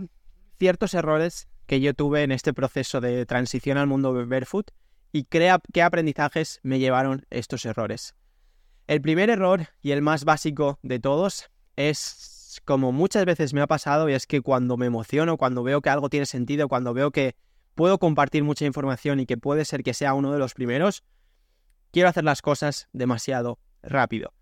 ciertos 0.58 0.96
errores 0.96 1.48
que 1.72 1.80
yo 1.80 1.94
tuve 1.94 2.24
en 2.24 2.34
este 2.34 2.54
proceso 2.54 3.00
de 3.00 3.26
transición 3.26 3.78
al 3.78 3.88
mundo 3.88 4.14
barefoot 4.28 4.72
y 5.14 5.24
qué 5.24 5.82
aprendizajes 5.82 6.60
me 6.64 6.80
llevaron 6.80 7.26
estos 7.30 7.66
errores. 7.66 8.14
El 8.88 9.00
primer 9.00 9.30
error 9.30 9.70
y 9.82 9.92
el 9.92 10.02
más 10.02 10.26
básico 10.26 10.80
de 10.84 11.00
todos 11.00 11.50
es 11.78 12.60
como 12.66 12.92
muchas 12.92 13.24
veces 13.24 13.54
me 13.54 13.62
ha 13.62 13.68
pasado 13.68 14.10
y 14.10 14.14
es 14.16 14.28
que 14.28 14.42
cuando 14.42 14.76
me 14.76 14.88
emociono, 14.88 15.38
cuando 15.38 15.64
veo 15.64 15.82
que 15.82 15.90
algo 15.90 16.10
tiene 16.10 16.26
sentido, 16.26 16.68
cuando 16.68 16.94
veo 16.94 17.12
que 17.12 17.38
puedo 17.74 18.00
compartir 18.00 18.44
mucha 18.44 18.66
información 18.66 19.22
y 19.22 19.26
que 19.26 19.38
puede 19.38 19.64
ser 19.64 19.82
que 19.82 19.94
sea 19.94 20.14
uno 20.14 20.34
de 20.34 20.40
los 20.40 20.54
primeros, 20.54 21.06
quiero 21.92 22.10
hacer 22.10 22.26
las 22.26 22.42
cosas 22.42 22.90
demasiado 22.92 23.60
rápido. 23.82 24.34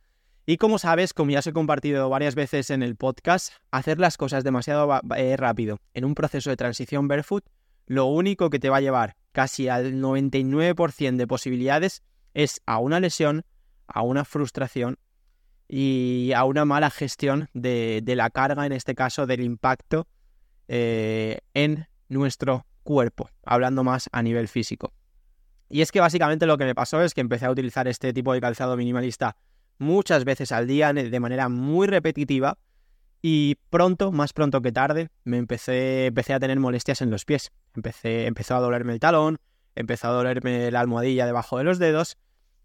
Y 0.49 0.57
como 0.57 0.79
sabes, 0.79 1.13
como 1.13 1.29
ya 1.29 1.37
os 1.37 1.45
he 1.45 1.53
compartido 1.53 2.09
varias 2.09 2.33
veces 2.33 2.71
en 2.71 2.81
el 2.81 2.95
podcast, 2.95 3.53
hacer 3.69 3.99
las 3.99 4.17
cosas 4.17 4.43
demasiado 4.43 4.99
eh, 5.15 5.37
rápido 5.37 5.79
en 5.93 6.05
un 6.05 6.15
proceso 6.15 6.49
de 6.49 6.57
transición 6.57 7.07
barefoot, 7.07 7.45
lo 7.85 8.05
único 8.05 8.49
que 8.49 8.57
te 8.57 8.71
va 8.71 8.77
a 8.77 8.81
llevar 8.81 9.15
casi 9.31 9.67
al 9.67 10.01
99% 10.01 11.17
de 11.17 11.27
posibilidades 11.27 12.01
es 12.33 12.63
a 12.65 12.79
una 12.79 12.99
lesión, 12.99 13.45
a 13.85 14.01
una 14.01 14.25
frustración 14.25 14.97
y 15.67 16.31
a 16.35 16.45
una 16.45 16.65
mala 16.65 16.89
gestión 16.89 17.47
de, 17.53 18.01
la 18.07 18.31
carga, 18.31 18.65
en 18.65 18.71
este 18.71 18.95
caso 18.95 19.27
del 19.27 19.41
impacto 19.41 20.07
eh, 20.67 21.41
en 21.53 21.87
nuestro 22.07 22.65
cuerpo, 22.81 23.29
hablando 23.45 23.83
más 23.83 24.09
a 24.11 24.23
nivel 24.23 24.47
físico. 24.47 24.93
Y 25.69 25.81
es 25.81 25.91
que 25.91 25.99
básicamente 25.99 26.47
lo 26.47 26.57
que 26.57 26.65
me 26.65 26.73
pasó 26.73 27.03
es 27.03 27.13
que 27.13 27.21
empecé 27.21 27.45
a 27.45 27.51
utilizar 27.51 27.87
este 27.87 28.13
tipo 28.13 28.33
de 28.33 28.41
calzado 28.41 28.75
minimalista 28.75 29.35
muchas 29.79 30.25
veces 30.25 30.51
al 30.51 30.67
día 30.67 30.93
de 30.93 31.19
manera 31.19 31.49
muy 31.49 31.87
repetitiva 31.87 32.57
y 33.21 33.55
pronto, 33.69 34.11
más 34.11 34.33
pronto 34.33 34.61
que 34.61 34.71
tarde, 34.71 35.09
me 35.23 35.37
empecé, 35.37 36.05
empecé 36.07 36.33
a 36.33 36.39
tener 36.39 36.59
molestias 36.59 37.01
en 37.01 37.09
los 37.09 37.25
pies. 37.25 37.51
Empecé, 37.75 38.27
empezó 38.27 38.55
a 38.55 38.59
dolerme 38.59 38.93
el 38.93 38.99
talón, 38.99 39.39
empezó 39.75 40.09
a 40.09 40.11
dolerme 40.11 40.71
la 40.71 40.79
almohadilla 40.79 41.25
debajo 41.25 41.57
de 41.57 41.63
los 41.63 41.79
dedos 41.79 42.17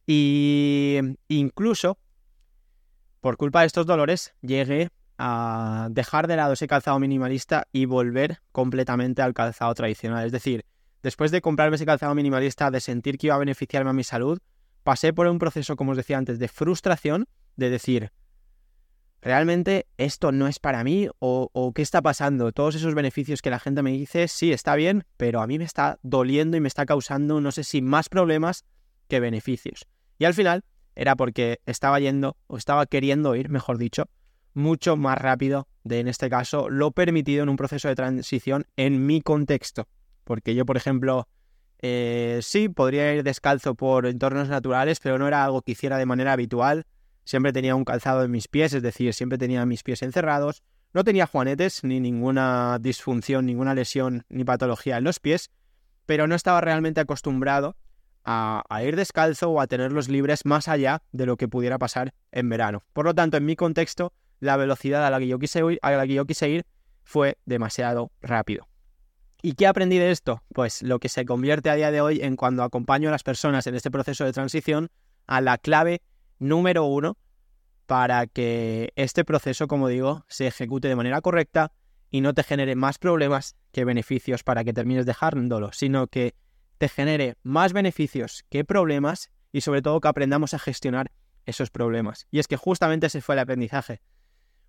y 0.06 1.00
incluso 1.28 1.98
por 3.20 3.36
culpa 3.36 3.60
de 3.60 3.66
estos 3.66 3.86
dolores 3.86 4.34
llegué 4.42 4.90
a 5.16 5.88
dejar 5.90 6.26
de 6.26 6.36
lado 6.36 6.52
ese 6.52 6.66
calzado 6.66 6.98
minimalista 6.98 7.66
y 7.72 7.86
volver 7.86 8.40
completamente 8.52 9.22
al 9.22 9.32
calzado 9.32 9.72
tradicional. 9.74 10.26
Es 10.26 10.32
decir, 10.32 10.64
después 11.02 11.30
de 11.30 11.40
comprarme 11.40 11.76
ese 11.76 11.86
calzado 11.86 12.14
minimalista, 12.14 12.70
de 12.70 12.80
sentir 12.80 13.16
que 13.16 13.28
iba 13.28 13.36
a 13.36 13.38
beneficiarme 13.38 13.90
a 13.90 13.94
mi 13.94 14.04
salud, 14.04 14.38
pasé 14.84 15.12
por 15.12 15.26
un 15.26 15.38
proceso, 15.38 15.74
como 15.74 15.90
os 15.92 15.96
decía 15.96 16.18
antes, 16.18 16.38
de 16.38 16.46
frustración, 16.46 17.26
de 17.56 17.70
decir, 17.70 18.12
¿realmente 19.20 19.86
esto 19.96 20.30
no 20.30 20.46
es 20.46 20.60
para 20.60 20.84
mí? 20.84 21.08
¿O, 21.18 21.72
qué 21.74 21.82
está 21.82 22.02
pasando? 22.02 22.52
Todos 22.52 22.76
esos 22.76 22.94
beneficios 22.94 23.42
que 23.42 23.50
la 23.50 23.58
gente 23.58 23.82
me 23.82 23.90
dice, 23.90 24.28
sí, 24.28 24.52
está 24.52 24.76
bien, 24.76 25.04
pero 25.16 25.40
a 25.40 25.46
mí 25.46 25.58
me 25.58 25.64
está 25.64 25.98
doliendo 26.02 26.56
y 26.56 26.60
me 26.60 26.68
está 26.68 26.86
causando, 26.86 27.40
no 27.40 27.50
sé 27.50 27.64
si 27.64 27.82
más 27.82 28.08
problemas 28.08 28.64
que 29.08 29.20
beneficios. 29.20 29.86
Y 30.18 30.26
al 30.26 30.34
final 30.34 30.64
era 30.94 31.16
porque 31.16 31.60
estaba 31.66 31.98
yendo, 31.98 32.36
o 32.46 32.58
estaba 32.58 32.86
queriendo 32.86 33.34
ir, 33.34 33.48
mejor 33.48 33.78
dicho, 33.78 34.04
mucho 34.52 34.96
más 34.96 35.18
rápido 35.18 35.66
de, 35.82 36.00
en 36.00 36.08
este 36.08 36.28
caso, 36.28 36.68
lo 36.68 36.92
permitido 36.92 37.42
en 37.42 37.48
un 37.48 37.56
proceso 37.56 37.88
de 37.88 37.96
transición 37.96 38.66
en 38.76 39.06
mi 39.06 39.20
contexto. 39.22 39.88
Porque 40.24 40.54
yo, 40.54 40.64
por 40.64 40.76
ejemplo, 40.76 41.26
eh, 41.86 42.38
sí, 42.40 42.70
podría 42.70 43.12
ir 43.12 43.22
descalzo 43.22 43.74
por 43.74 44.06
entornos 44.06 44.48
naturales, 44.48 45.00
pero 45.00 45.18
no 45.18 45.28
era 45.28 45.44
algo 45.44 45.60
que 45.60 45.72
hiciera 45.72 45.98
de 45.98 46.06
manera 46.06 46.32
habitual. 46.32 46.86
Siempre 47.24 47.52
tenía 47.52 47.74
un 47.74 47.84
calzado 47.84 48.24
en 48.24 48.30
mis 48.30 48.48
pies, 48.48 48.72
es 48.72 48.82
decir, 48.82 49.12
siempre 49.12 49.36
tenía 49.36 49.66
mis 49.66 49.82
pies 49.82 50.00
encerrados. 50.00 50.62
No 50.94 51.04
tenía 51.04 51.26
juanetes, 51.26 51.84
ni 51.84 52.00
ninguna 52.00 52.78
disfunción, 52.80 53.44
ninguna 53.44 53.74
lesión, 53.74 54.24
ni 54.30 54.44
patología 54.44 54.96
en 54.96 55.04
los 55.04 55.20
pies, 55.20 55.50
pero 56.06 56.26
no 56.26 56.34
estaba 56.34 56.62
realmente 56.62 57.02
acostumbrado 57.02 57.76
a, 58.24 58.64
ir 58.82 58.96
descalzo 58.96 59.50
o 59.50 59.60
a 59.60 59.66
tenerlos 59.66 60.08
libres 60.08 60.46
más 60.46 60.68
allá 60.68 61.02
de 61.12 61.26
lo 61.26 61.36
que 61.36 61.48
pudiera 61.48 61.78
pasar 61.78 62.14
en 62.32 62.48
verano. 62.48 62.82
Por 62.94 63.04
lo 63.04 63.14
tanto, 63.14 63.36
en 63.36 63.44
mi 63.44 63.56
contexto, 63.56 64.14
la 64.40 64.56
velocidad 64.56 65.06
a 65.06 65.10
la 65.10 65.18
que 65.18 65.26
yo 65.26 65.38
quise 65.38 65.60
a 65.82 65.90
la 65.90 66.06
que 66.06 66.14
yo 66.14 66.24
quise 66.24 66.48
ir 66.48 66.64
fue 67.02 67.36
demasiado 67.44 68.10
rápido. 68.22 68.68
¿Y 69.46 69.56
qué 69.56 69.66
aprendí 69.66 69.98
de 69.98 70.10
esto? 70.10 70.42
Pues 70.54 70.80
lo 70.80 70.98
que 70.98 71.10
se 71.10 71.26
convierte 71.26 71.68
a 71.68 71.74
día 71.74 71.90
de 71.90 72.00
hoy 72.00 72.22
en 72.22 72.34
cuando 72.34 72.62
acompaño 72.62 73.10
a 73.10 73.12
las 73.12 73.22
personas 73.22 73.66
en 73.66 73.74
este 73.74 73.90
proceso 73.90 74.24
de 74.24 74.32
transición 74.32 74.88
a 75.26 75.42
la 75.42 75.58
clave 75.58 76.00
número 76.38 76.86
uno 76.86 77.18
para 77.84 78.26
que 78.26 78.94
este 78.96 79.22
proceso, 79.22 79.68
como 79.68 79.88
digo, 79.88 80.24
se 80.28 80.46
ejecute 80.46 80.88
de 80.88 80.96
manera 80.96 81.20
correcta 81.20 81.72
y 82.10 82.22
no 82.22 82.32
te 82.32 82.42
genere 82.42 82.74
más 82.74 82.96
problemas 82.96 83.54
que 83.70 83.84
beneficios 83.84 84.44
para 84.44 84.64
que 84.64 84.72
termines 84.72 85.04
dejándolo, 85.04 85.74
sino 85.74 86.06
que 86.06 86.34
te 86.78 86.88
genere 86.88 87.36
más 87.42 87.74
beneficios 87.74 88.46
que 88.48 88.64
problemas 88.64 89.30
y 89.52 89.60
sobre 89.60 89.82
todo 89.82 90.00
que 90.00 90.08
aprendamos 90.08 90.54
a 90.54 90.58
gestionar 90.58 91.12
esos 91.44 91.68
problemas. 91.68 92.26
Y 92.30 92.38
es 92.38 92.48
que 92.48 92.56
justamente 92.56 93.08
ese 93.08 93.20
fue 93.20 93.34
el 93.34 93.40
aprendizaje. 93.40 94.00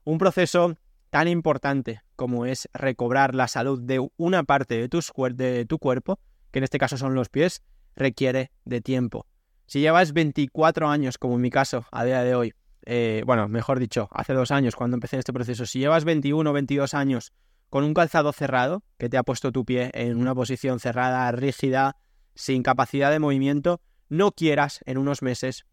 Un 0.04 0.18
proceso 0.18 0.76
tan 1.10 1.28
importante 1.28 2.02
como 2.16 2.46
es 2.46 2.70
recobrar 2.74 3.36
la 3.36 3.48
salud 3.48 3.82
de 3.82 4.08
una 4.18 4.44
parte 4.44 4.78
de, 4.78 4.90
tus 4.90 5.12
de 5.34 5.66
tu 5.66 5.80
cuerpo, 5.80 6.20
que 6.52 6.60
en 6.60 6.64
este 6.64 6.78
caso 6.78 6.98
son 6.98 7.16
los 7.16 7.30
pies, 7.30 7.64
requiere 7.96 8.52
de 8.66 8.82
tiempo. 8.82 9.26
Si 9.68 9.80
llevas 9.80 10.14
24 10.14 10.88
años, 10.88 11.18
como 11.18 11.36
en 11.36 11.42
mi 11.42 11.50
caso, 11.50 11.86
a 11.92 12.06
día 12.06 12.24
de 12.24 12.36
hoy, 12.36 12.54
eh, 12.86 13.24
bueno, 13.26 13.48
mejor 13.48 13.80
dicho, 13.80 14.08
hace 14.12 14.34
dos 14.34 14.52
años 14.52 14.76
cuando 14.76 14.96
empecé 14.96 15.18
este 15.18 15.34
proceso, 15.34 15.66
si 15.66 15.80
llevas 15.80 16.06
21 16.06 16.50
o 16.50 16.54
22 16.54 16.94
años 16.94 17.34
con 17.70 17.84
un 17.84 17.94
calzado 17.94 18.32
cerrado, 18.32 18.84
que 18.98 19.10
te 19.10 19.18
ha 19.18 19.24
puesto 19.24 19.52
tu 19.52 19.66
pie 19.66 19.90
en 19.94 20.18
una 20.18 20.36
posición 20.36 20.80
cerrada, 20.80 21.32
rígida, 21.32 21.98
sin 22.36 22.62
capacidad 22.62 23.10
de 23.10 23.20
movimiento, 23.20 23.82
no 24.08 24.32
quieras 24.32 24.82
en 24.86 24.98
unos 24.98 25.22
meses 25.22 25.66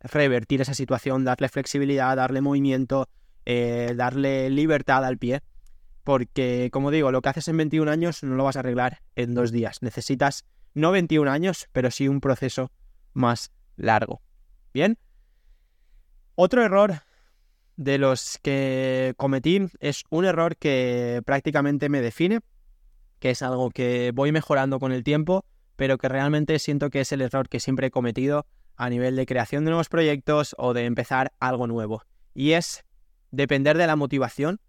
revertir 0.00 0.60
esa 0.60 0.74
situación, 0.74 1.24
darle 1.24 1.48
flexibilidad, 1.48 2.16
darle 2.16 2.40
movimiento, 2.40 3.08
eh, 3.50 3.94
darle 3.96 4.50
libertad 4.50 5.06
al 5.06 5.16
pie, 5.16 5.40
porque 6.04 6.68
como 6.70 6.90
digo, 6.90 7.10
lo 7.10 7.22
que 7.22 7.30
haces 7.30 7.48
en 7.48 7.56
21 7.56 7.90
años 7.90 8.22
no 8.22 8.34
lo 8.34 8.44
vas 8.44 8.56
a 8.56 8.58
arreglar 8.58 9.00
en 9.16 9.32
dos 9.32 9.52
días. 9.52 9.80
Necesitas 9.80 10.44
no 10.74 10.90
21 10.90 11.30
años, 11.30 11.66
pero 11.72 11.90
sí 11.90 12.08
un 12.08 12.20
proceso 12.20 12.70
más 13.14 13.50
largo. 13.76 14.20
Bien. 14.74 14.98
Otro 16.34 16.62
error 16.62 17.00
de 17.78 17.96
los 17.96 18.38
que 18.42 19.14
cometí 19.16 19.62
es 19.80 20.04
un 20.10 20.26
error 20.26 20.58
que 20.58 21.22
prácticamente 21.24 21.88
me 21.88 22.02
define, 22.02 22.40
que 23.18 23.30
es 23.30 23.40
algo 23.40 23.70
que 23.70 24.12
voy 24.14 24.30
mejorando 24.30 24.78
con 24.78 24.92
el 24.92 25.02
tiempo, 25.02 25.46
pero 25.76 25.96
que 25.96 26.10
realmente 26.10 26.58
siento 26.58 26.90
que 26.90 27.00
es 27.00 27.12
el 27.12 27.22
error 27.22 27.48
que 27.48 27.60
siempre 27.60 27.86
he 27.86 27.90
cometido 27.90 28.44
a 28.76 28.90
nivel 28.90 29.16
de 29.16 29.24
creación 29.24 29.64
de 29.64 29.70
nuevos 29.70 29.88
proyectos 29.88 30.54
o 30.58 30.74
de 30.74 30.84
empezar 30.84 31.32
algo 31.40 31.66
nuevo. 31.66 32.02
Y 32.34 32.52
es 32.52 32.84
depender 33.30 33.76
de 33.76 33.86
la 33.86 33.96
motivación 33.96 34.60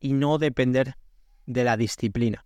y 0.00 0.12
no 0.12 0.38
depender 0.38 0.96
de 1.46 1.64
la 1.64 1.76
disciplina. 1.76 2.44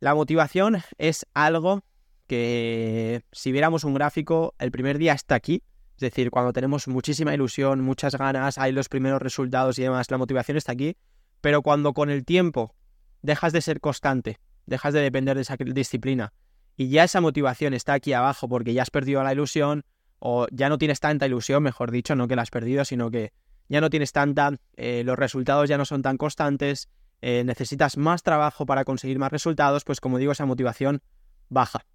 La 0.00 0.14
motivación 0.14 0.82
es 0.98 1.26
algo 1.32 1.84
que 2.26 3.22
si 3.32 3.52
viéramos 3.52 3.84
un 3.84 3.94
gráfico, 3.94 4.54
el 4.58 4.70
primer 4.70 4.98
día 4.98 5.12
está 5.12 5.36
aquí, 5.36 5.62
es 5.94 6.00
decir, 6.00 6.30
cuando 6.30 6.52
tenemos 6.52 6.88
muchísima 6.88 7.32
ilusión, 7.32 7.80
muchas 7.80 8.16
ganas, 8.16 8.58
hay 8.58 8.72
los 8.72 8.88
primeros 8.88 9.22
resultados 9.22 9.78
y 9.78 9.82
demás, 9.82 10.10
la 10.10 10.18
motivación 10.18 10.58
está 10.58 10.72
aquí, 10.72 10.96
pero 11.40 11.62
cuando 11.62 11.94
con 11.94 12.10
el 12.10 12.24
tiempo 12.24 12.74
dejas 13.22 13.52
de 13.52 13.62
ser 13.62 13.80
constante, 13.80 14.38
dejas 14.66 14.92
de 14.92 15.00
depender 15.00 15.36
de 15.36 15.42
esa 15.42 15.56
disciplina 15.56 16.32
y 16.76 16.88
ya 16.88 17.04
esa 17.04 17.20
motivación 17.20 17.72
está 17.72 17.94
aquí 17.94 18.12
abajo 18.12 18.48
porque 18.48 18.74
ya 18.74 18.82
has 18.82 18.90
perdido 18.90 19.22
la 19.22 19.32
ilusión 19.32 19.84
o 20.18 20.46
ya 20.50 20.68
no 20.68 20.76
tienes 20.78 21.00
tanta 21.00 21.26
ilusión, 21.26 21.62
mejor 21.62 21.90
dicho, 21.90 22.14
no 22.14 22.28
que 22.28 22.36
la 22.36 22.42
has 22.42 22.50
perdido, 22.50 22.84
sino 22.84 23.10
que 23.10 23.32
ya 23.68 23.80
no 23.80 23.90
tienes 23.90 24.12
tanta, 24.12 24.52
eh, 24.76 25.02
los 25.04 25.18
resultados 25.18 25.68
ya 25.68 25.78
no 25.78 25.84
son 25.84 26.02
tan 26.02 26.16
constantes, 26.16 26.88
eh, 27.20 27.44
necesitas 27.44 27.96
más 27.96 28.22
trabajo 28.22 28.66
para 28.66 28.84
conseguir 28.84 29.18
más 29.18 29.32
resultados, 29.32 29.84
pues 29.84 30.00
como 30.00 30.18
digo, 30.18 30.32
esa 30.32 30.46
motivación 30.46 31.02
baja. 31.48 31.86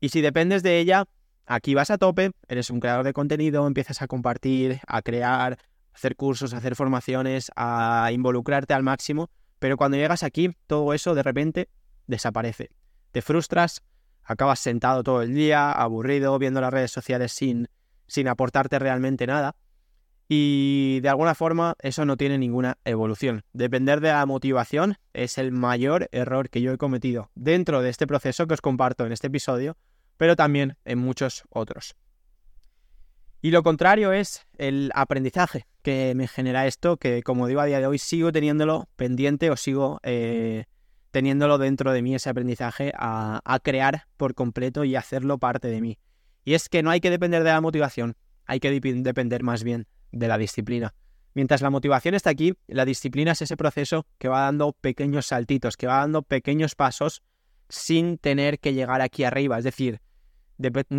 Y 0.00 0.10
si 0.10 0.20
dependes 0.20 0.62
de 0.62 0.78
ella, 0.78 1.06
Aquí 1.50 1.74
vas 1.74 1.90
a 1.90 1.96
tope, 1.96 2.32
eres 2.46 2.68
un 2.68 2.78
creador 2.78 3.06
de 3.06 3.14
contenido, 3.14 3.66
empiezas 3.66 4.02
a 4.02 4.06
compartir, 4.06 4.80
a 4.86 5.00
crear, 5.00 5.54
a 5.54 5.58
hacer 5.94 6.14
cursos, 6.14 6.52
a 6.52 6.58
hacer 6.58 6.76
formaciones, 6.76 7.50
a 7.56 8.10
involucrarte 8.12 8.74
al 8.74 8.82
máximo, 8.82 9.30
pero 9.58 9.78
cuando 9.78 9.96
llegas 9.96 10.22
aquí, 10.22 10.54
todo 10.66 10.92
eso 10.92 11.14
de 11.14 11.22
repente 11.22 11.70
desaparece. 12.06 12.68
Te 13.12 13.22
frustras, 13.22 13.82
acabas 14.22 14.60
sentado 14.60 15.02
todo 15.02 15.22
el 15.22 15.34
día, 15.34 15.72
aburrido, 15.72 16.38
viendo 16.38 16.60
las 16.60 16.70
redes 16.70 16.90
sociales 16.90 17.32
sin, 17.32 17.70
sin 18.06 18.28
aportarte 18.28 18.78
realmente 18.78 19.26
nada. 19.26 19.56
Y 20.28 21.00
de 21.00 21.08
alguna 21.08 21.34
forma 21.34 21.74
eso 21.80 22.04
no 22.04 22.16
tiene 22.16 22.36
ninguna 22.36 22.78
evolución. 22.84 23.44
Depender 23.52 24.00
de 24.00 24.08
la 24.08 24.26
motivación 24.26 24.96
es 25.14 25.38
el 25.38 25.52
mayor 25.52 26.08
error 26.12 26.50
que 26.50 26.60
yo 26.60 26.72
he 26.72 26.78
cometido 26.78 27.30
dentro 27.34 27.80
de 27.80 27.88
este 27.88 28.06
proceso 28.06 28.46
que 28.46 28.54
os 28.54 28.60
comparto 28.60 29.06
en 29.06 29.12
este 29.12 29.28
episodio 29.28 29.76
pero 30.18 30.36
también 30.36 30.76
en 30.84 30.98
muchos 30.98 31.44
otros. 31.48 31.96
Y 33.40 33.52
lo 33.52 33.62
contrario 33.62 34.12
es 34.12 34.46
el 34.58 34.90
aprendizaje 34.94 35.66
que 35.82 36.12
me 36.14 36.28
genera 36.28 36.66
esto, 36.66 36.98
que 36.98 37.22
como 37.22 37.46
digo 37.46 37.60
a 37.60 37.66
día 37.66 37.80
de 37.80 37.86
hoy 37.86 37.98
sigo 37.98 38.32
teniéndolo 38.32 38.88
pendiente 38.96 39.48
o 39.48 39.56
sigo 39.56 40.00
eh, 40.02 40.64
teniéndolo 41.12 41.56
dentro 41.56 41.92
de 41.92 42.02
mí 42.02 42.14
ese 42.16 42.28
aprendizaje 42.28 42.92
a, 42.96 43.40
a 43.44 43.60
crear 43.60 44.06
por 44.16 44.34
completo 44.34 44.84
y 44.84 44.96
hacerlo 44.96 45.38
parte 45.38 45.68
de 45.68 45.80
mí. 45.80 45.98
Y 46.44 46.54
es 46.54 46.68
que 46.68 46.82
no 46.82 46.90
hay 46.90 47.00
que 47.00 47.10
depender 47.10 47.44
de 47.44 47.50
la 47.50 47.60
motivación, 47.60 48.16
hay 48.44 48.58
que 48.58 48.70
depender 48.70 49.42
más 49.44 49.62
bien 49.62 49.86
de 50.12 50.28
la 50.28 50.38
disciplina. 50.38 50.94
Mientras 51.34 51.62
la 51.62 51.70
motivación 51.70 52.14
está 52.14 52.30
aquí, 52.30 52.54
la 52.66 52.84
disciplina 52.84 53.32
es 53.32 53.42
ese 53.42 53.56
proceso 53.56 54.06
que 54.18 54.28
va 54.28 54.42
dando 54.42 54.72
pequeños 54.72 55.26
saltitos, 55.26 55.76
que 55.76 55.86
va 55.86 55.98
dando 55.98 56.22
pequeños 56.22 56.74
pasos 56.74 57.22
sin 57.68 58.18
tener 58.18 58.58
que 58.58 58.74
llegar 58.74 59.00
aquí 59.00 59.24
arriba. 59.24 59.58
Es 59.58 59.64
decir, 59.64 60.00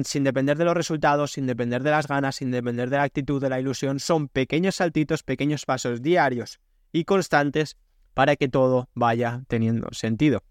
sin 0.04 0.24
depender 0.24 0.58
de 0.58 0.66
los 0.66 0.76
resultados, 0.76 1.32
sin 1.32 1.46
depender 1.46 1.84
de 1.84 1.92
las 1.92 2.08
ganas, 2.08 2.38
sin 2.38 2.52
depender 2.52 2.90
de 2.90 2.98
la 2.98 3.04
actitud, 3.04 3.42
de 3.42 3.50
la 3.50 3.60
ilusión, 3.60 4.00
son 4.00 4.30
pequeños 4.30 4.76
saltitos, 4.76 5.24
pequeños 5.24 5.66
pasos 5.66 6.02
diarios 6.02 6.60
y 6.94 7.04
constantes 7.04 7.76
para 8.14 8.36
que 8.36 8.48
todo 8.48 8.90
vaya 8.94 9.44
teniendo 9.48 9.90
sentido. 9.92 10.44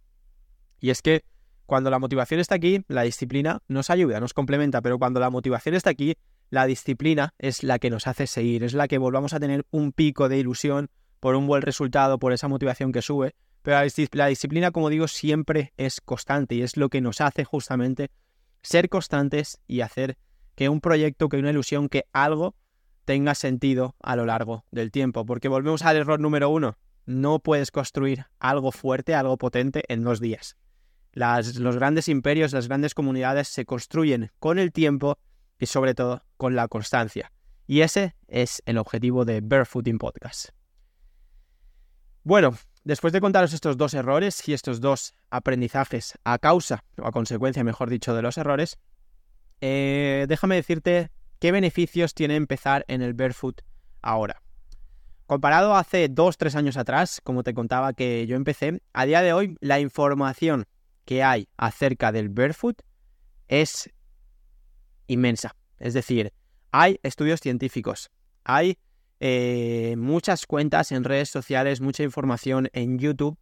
Y 0.81 0.91
es 0.91 1.03
que 1.03 1.25
cuando 1.67 1.91
la 1.91 1.99
motivación 1.99 2.41
está 2.41 2.55
aquí, 2.55 2.85
la 2.89 3.03
disciplina 3.03 3.61
nos 3.69 3.91
ayuda, 3.91 4.21
nos 4.21 4.35
complementa, 4.35 4.81
pero 4.81 4.99
cuando 4.99 5.21
la 5.21 5.31
motivación 5.31 5.75
está 5.75 5.91
aquí, 5.91 6.17
la 6.51 6.67
disciplina 6.67 7.35
es 7.39 7.63
la 7.63 7.79
que 7.79 7.91
nos 7.91 8.07
hace 8.07 8.27
seguir, 8.27 8.65
es 8.65 8.75
la 8.75 8.89
que 8.89 8.99
volvamos 8.99 9.33
a 9.33 9.41
tener 9.41 9.67
un 9.71 9.93
pico 9.93 10.29
de 10.29 10.39
ilusión 10.39 10.91
por 11.21 11.35
un 11.35 11.47
buen 11.47 11.63
resultado, 11.63 12.19
por 12.19 12.33
esa 12.33 12.49
motivación 12.49 12.93
que 12.93 13.03
sube, 13.03 13.35
pero 13.63 13.87
la, 14.13 14.27
disciplina, 14.29 14.71
como 14.71 14.89
digo, 14.89 15.09
siempre 15.09 15.73
es 15.77 16.01
constante 16.01 16.55
y 16.55 16.63
es 16.63 16.77
lo 16.77 16.89
que 16.89 17.01
nos 17.01 17.21
hace 17.21 17.45
justamente 17.45 18.11
ser 18.63 18.89
constantes 18.89 19.61
y 19.67 19.81
hacer 19.81 20.17
que 20.55 20.69
un 20.69 20.81
proyecto, 20.81 21.29
que 21.29 21.37
una 21.37 21.51
ilusión, 21.51 21.89
que 21.89 22.05
algo 22.13 22.55
tenga 23.05 23.35
sentido 23.35 23.95
a 24.01 24.17
lo 24.17 24.27
largo 24.27 24.65
del 24.71 24.91
tiempo. 24.91 25.27
Porque 25.27 25.49
volvemos 25.49 25.83
al 25.85 25.97
error 25.97 26.21
número 26.21 26.49
uno. 26.49 26.79
No 27.07 27.41
puedes 27.41 27.71
construir 27.71 28.27
algo 28.39 28.73
fuerte, 28.73 29.15
algo 29.15 29.37
potente 29.39 29.85
en 29.89 30.03
dos 30.03 30.21
días. 30.21 30.57
los 31.13 31.77
grandes 31.77 32.09
imperios, 32.09 32.53
las 32.53 32.69
grandes 32.69 32.95
comunidades 32.95 33.49
se 33.49 33.65
construyen 33.65 34.31
con 34.39 34.59
el 34.59 34.73
tiempo 34.73 35.19
y 35.59 35.67
sobre 35.67 35.95
todo 35.95 36.23
con 36.37 36.57
la 36.57 36.69
constancia. 36.69 37.33
Y 37.67 37.81
ese 37.81 38.15
es 38.29 38.63
el 38.67 38.79
objetivo 38.79 39.25
de 39.25 39.41
Barefooting 39.41 39.99
Podcast. 39.99 40.51
Bueno, 42.23 42.55
Después 42.89 43.13
de 43.13 43.21
contaros 43.21 43.53
estos 43.53 43.77
dos 43.77 43.93
errores 43.93 44.49
y 44.49 44.55
estos 44.55 44.81
dos 44.81 45.13
aprendizajes 45.29 46.19
a 46.25 46.39
causa, 46.39 46.85
o 46.97 47.07
a 47.07 47.13
consecuencia, 47.13 47.63
mejor 47.63 47.91
dicho, 47.91 48.15
de 48.15 48.23
los 48.23 48.39
errores, 48.39 48.79
eh, 49.61 50.25
déjame 50.27 50.55
decirte 50.55 51.11
qué 51.39 51.53
beneficios 51.53 52.15
tiene 52.15 52.37
empezar 52.37 52.87
en 52.89 53.03
el 53.03 53.13
barefoot 53.13 53.61
ahora. 54.01 54.41
Comparado 55.27 55.75
a 55.75 55.81
hace 55.81 56.09
dos, 56.09 56.39
tres 56.39 56.57
años 56.57 56.79
atrás, 56.79 57.21
como 57.23 57.43
te 57.43 57.53
contaba 57.53 57.93
que 57.93 58.27
yo 58.27 58.37
empecé, 58.37 58.81
a 58.95 59.05
día 59.05 59.21
de 59.21 59.35
hoy 59.35 59.59
la 59.61 59.81
información 59.81 60.65
que 61.05 61.23
hay 61.23 61.47
acerca 61.59 62.11
del 62.11 62.31
barefoot 62.31 62.81
es 63.49 63.91
inmensa. 65.09 65.57
Es 65.79 65.95
decir, 65.95 66.33
hay 66.71 67.01
estudios 67.03 67.41
científicos, 67.41 68.11
hay 68.45 68.79
eh, 69.21 69.97
muchas 69.99 70.47
cuentas 70.47 70.93
en 70.93 71.03
redes 71.03 71.29
sociales, 71.29 71.81
mucha 71.81 72.05
información 72.05 72.69
en 72.73 72.99
YouTube 72.99 73.37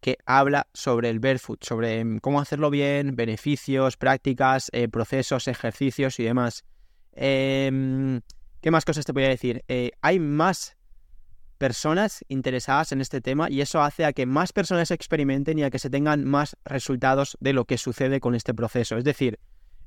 que 0.00 0.18
habla 0.24 0.66
sobre 0.72 1.10
el 1.10 1.20
barefoot, 1.20 1.62
sobre 1.62 2.04
mm, 2.04 2.18
cómo 2.18 2.40
hacerlo 2.40 2.70
bien, 2.70 3.14
beneficios, 3.16 3.96
prácticas, 3.96 4.70
eh, 4.72 4.88
procesos, 4.88 5.46
ejercicios 5.46 6.18
y 6.18 6.24
demás. 6.24 6.64
Em, 7.12 8.20
¿Qué 8.60 8.70
más 8.70 8.84
cosas 8.84 9.04
te 9.04 9.12
voy 9.12 9.24
a 9.24 9.28
decir? 9.28 9.64
Eh, 9.68 9.92
hay 10.00 10.18
más 10.18 10.76
personas 11.58 12.24
interesadas 12.28 12.92
en 12.92 13.02
este 13.02 13.20
tema 13.20 13.50
y 13.50 13.60
eso 13.60 13.82
hace 13.82 14.06
a 14.06 14.14
que 14.14 14.24
más 14.24 14.52
personas 14.52 14.90
experimenten 14.90 15.58
y 15.58 15.62
a 15.62 15.70
que 15.70 15.78
se 15.78 15.90
tengan 15.90 16.24
más 16.24 16.56
resultados 16.64 17.36
de 17.40 17.52
lo 17.52 17.66
que 17.66 17.76
sucede 17.76 18.20
con 18.20 18.34
este 18.34 18.54
proceso. 18.54 18.96
Es 18.96 19.04
decir, 19.04 19.38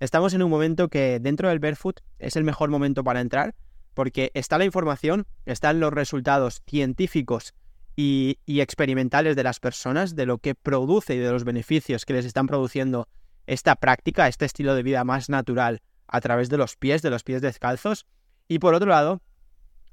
estamos 0.04 0.34
en 0.34 0.44
un 0.44 0.50
momento 0.50 0.90
que 0.90 1.20
dentro 1.22 1.48
del 1.48 1.60
barefoot 1.60 2.02
es 2.20 2.36
el 2.36 2.44
mejor 2.44 2.70
momento 2.70 3.04
para 3.04 3.22
entrar 3.22 3.56
porque 3.94 4.32
está 4.34 4.58
la 4.58 4.66
información, 4.66 5.26
están 5.46 5.80
los 5.80 5.94
resultados 5.94 6.62
científicos 6.68 7.54
y, 7.96 8.40
experimentales 8.48 9.36
de 9.36 9.44
las 9.44 9.60
personas, 9.60 10.16
de 10.16 10.26
lo 10.26 10.40
que 10.40 10.56
produce 10.56 11.16
y 11.16 11.20
de 11.20 11.32
los 11.32 11.44
beneficios 11.44 12.06
que 12.06 12.14
les 12.14 12.26
están 12.26 12.48
produciendo 12.48 13.08
esta 13.46 13.76
práctica, 13.76 14.28
este 14.28 14.46
estilo 14.46 14.76
de 14.76 14.84
vida 14.84 15.04
más 15.04 15.30
natural 15.30 15.82
a 16.08 16.22
través 16.22 16.50
de 16.50 16.58
los 16.58 16.76
pies, 16.76 17.02
de 17.02 17.10
los 17.10 17.24
pies 17.24 17.42
descalzos. 17.42 18.06
Y 18.48 18.60
por 18.60 18.74
otro 18.74 18.90
lado, 18.90 19.22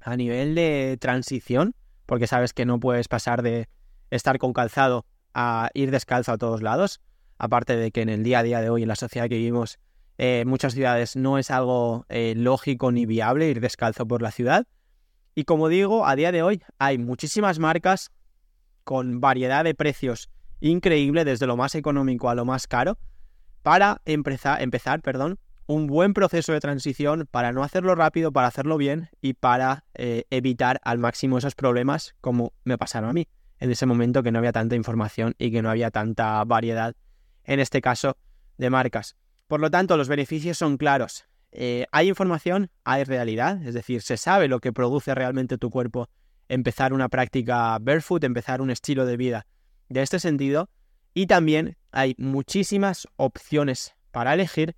a 0.00 0.16
nivel 0.16 0.54
de 0.54 0.96
transición, 0.98 1.74
porque 2.06 2.26
sabes 2.26 2.52
que 2.52 2.64
no 2.64 2.80
puedes 2.80 3.06
pasar 3.06 3.42
de 3.42 3.68
estar 4.10 4.38
con 4.38 4.52
calzado 4.54 5.04
a 5.34 5.70
ir 5.74 5.90
descalzo 5.90 6.32
a 6.32 6.38
todos 6.38 6.62
lados, 6.62 7.00
aparte 7.38 7.76
de 7.76 7.90
que 7.90 8.02
en 8.02 8.08
el 8.08 8.24
día 8.24 8.40
a 8.40 8.42
día 8.42 8.60
de 8.60 8.70
hoy, 8.70 8.82
en 8.82 8.88
la 8.88 8.96
sociedad 8.96 9.28
que 9.28 9.36
vivimos, 9.36 9.78
en 10.22 10.48
muchas 10.48 10.74
ciudades 10.74 11.16
no 11.16 11.38
es 11.38 11.50
algo 11.50 12.04
eh, 12.10 12.34
lógico 12.36 12.92
ni 12.92 13.06
viable 13.06 13.48
ir 13.48 13.58
descalzo 13.58 14.06
por 14.06 14.20
la 14.20 14.30
ciudad. 14.30 14.66
Y 15.34 15.44
como 15.44 15.68
digo, 15.68 16.06
a 16.06 16.14
día 16.14 16.30
de 16.30 16.42
hoy 16.42 16.62
hay 16.78 16.98
muchísimas 16.98 17.58
marcas 17.58 18.10
con 18.84 19.22
variedad 19.22 19.64
de 19.64 19.74
precios 19.74 20.28
increíble, 20.60 21.24
desde 21.24 21.46
lo 21.46 21.56
más 21.56 21.74
económico 21.74 22.28
a 22.28 22.34
lo 22.34 22.44
más 22.44 22.66
caro, 22.66 22.98
para 23.62 24.02
empezar, 24.04 24.60
empezar 24.60 25.00
perdón, 25.00 25.38
un 25.66 25.86
buen 25.86 26.12
proceso 26.12 26.52
de 26.52 26.60
transición 26.60 27.26
para 27.30 27.52
no 27.52 27.64
hacerlo 27.64 27.94
rápido, 27.94 28.30
para 28.30 28.48
hacerlo 28.48 28.76
bien 28.76 29.08
y 29.22 29.32
para 29.32 29.86
eh, 29.94 30.24
evitar 30.28 30.82
al 30.84 30.98
máximo 30.98 31.38
esos 31.38 31.54
problemas 31.54 32.14
como 32.20 32.52
me 32.64 32.76
pasaron 32.76 33.08
a 33.08 33.14
mí 33.14 33.26
en 33.58 33.70
ese 33.70 33.86
momento 33.86 34.22
que 34.22 34.32
no 34.32 34.38
había 34.38 34.52
tanta 34.52 34.76
información 34.76 35.34
y 35.38 35.50
que 35.50 35.62
no 35.62 35.70
había 35.70 35.90
tanta 35.90 36.44
variedad, 36.44 36.94
en 37.44 37.58
este 37.58 37.80
caso, 37.80 38.18
de 38.58 38.68
marcas. 38.68 39.16
Por 39.50 39.60
lo 39.60 39.68
tanto, 39.68 39.96
los 39.96 40.06
beneficios 40.06 40.56
son 40.56 40.76
claros. 40.76 41.24
Eh, 41.50 41.84
hay 41.90 42.08
información, 42.08 42.70
hay 42.84 43.02
realidad, 43.02 43.60
es 43.66 43.74
decir, 43.74 44.00
se 44.00 44.16
sabe 44.16 44.46
lo 44.46 44.60
que 44.60 44.72
produce 44.72 45.12
realmente 45.12 45.58
tu 45.58 45.70
cuerpo 45.70 46.08
empezar 46.48 46.92
una 46.92 47.08
práctica 47.08 47.76
barefoot, 47.80 48.22
empezar 48.22 48.60
un 48.60 48.70
estilo 48.70 49.06
de 49.06 49.16
vida 49.16 49.48
de 49.88 50.02
este 50.02 50.20
sentido, 50.20 50.70
y 51.14 51.26
también 51.26 51.76
hay 51.90 52.14
muchísimas 52.16 53.08
opciones 53.16 53.96
para 54.12 54.34
elegir 54.34 54.76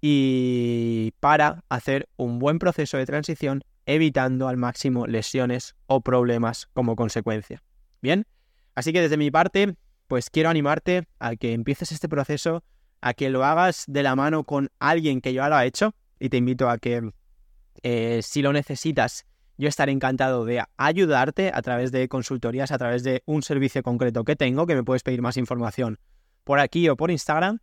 y 0.00 1.12
para 1.18 1.64
hacer 1.68 2.08
un 2.16 2.38
buen 2.38 2.60
proceso 2.60 2.96
de 2.96 3.06
transición 3.06 3.64
evitando 3.86 4.46
al 4.46 4.56
máximo 4.56 5.08
lesiones 5.08 5.74
o 5.86 6.00
problemas 6.00 6.68
como 6.74 6.94
consecuencia. 6.94 7.60
Bien, 8.02 8.24
así 8.76 8.92
que 8.92 9.00
desde 9.00 9.16
mi 9.16 9.32
parte, 9.32 9.74
pues 10.06 10.30
quiero 10.30 10.48
animarte 10.48 11.08
a 11.18 11.34
que 11.34 11.54
empieces 11.54 11.90
este 11.90 12.08
proceso 12.08 12.62
a 13.00 13.14
que 13.14 13.30
lo 13.30 13.44
hagas 13.44 13.84
de 13.86 14.02
la 14.02 14.16
mano 14.16 14.44
con 14.44 14.70
alguien 14.78 15.20
que 15.20 15.32
ya 15.32 15.48
lo 15.48 15.56
ha 15.56 15.64
hecho 15.64 15.94
y 16.18 16.28
te 16.28 16.36
invito 16.36 16.68
a 16.68 16.78
que 16.78 17.12
eh, 17.82 18.20
si 18.22 18.42
lo 18.42 18.52
necesitas, 18.52 19.26
yo 19.56 19.68
estaré 19.68 19.92
encantado 19.92 20.44
de 20.44 20.62
ayudarte 20.76 21.50
a 21.54 21.62
través 21.62 21.92
de 21.92 22.08
consultorías, 22.08 22.72
a 22.72 22.78
través 22.78 23.02
de 23.02 23.22
un 23.26 23.42
servicio 23.42 23.82
concreto 23.82 24.24
que 24.24 24.36
tengo, 24.36 24.66
que 24.66 24.74
me 24.74 24.84
puedes 24.84 25.02
pedir 25.02 25.22
más 25.22 25.36
información 25.36 25.98
por 26.44 26.60
aquí 26.60 26.88
o 26.88 26.96
por 26.96 27.10
Instagram 27.10 27.58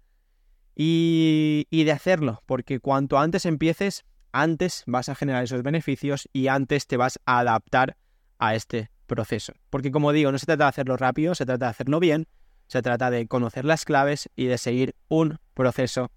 y, 0.76 1.68
y 1.70 1.84
de 1.84 1.92
hacerlo, 1.92 2.44
porque 2.46 2.80
cuanto 2.80 3.18
antes 3.18 3.46
empieces, 3.46 4.06
antes 4.32 4.84
vas 4.86 5.10
a 5.10 5.16
generar 5.16 5.44
esos 5.44 5.64
beneficios 5.64 6.30
y 6.34 6.48
antes 6.48 6.86
te 6.88 6.98
vas 6.98 7.20
a 7.26 7.40
adaptar 7.40 7.98
a 8.38 8.56
este 8.56 8.92
proceso. 9.08 9.54
Porque 9.70 9.92
como 9.92 10.12
digo, 10.12 10.32
no 10.32 10.38
se 10.38 10.46
trata 10.46 10.66
de 10.66 10.70
hacerlo 10.70 10.98
rápido, 10.98 11.34
se 11.34 11.46
trata 11.46 11.66
de 11.66 11.72
hacerlo 11.72 12.00
bien 12.00 12.28
se 12.68 12.82
trata 12.82 13.10
de 13.10 13.28
conocer 13.28 13.66
las 13.66 13.86
claves 13.86 14.30
y 14.36 14.46
de 14.46 14.58
seguir 14.58 14.96
un 15.08 15.40
proceso 15.54 16.12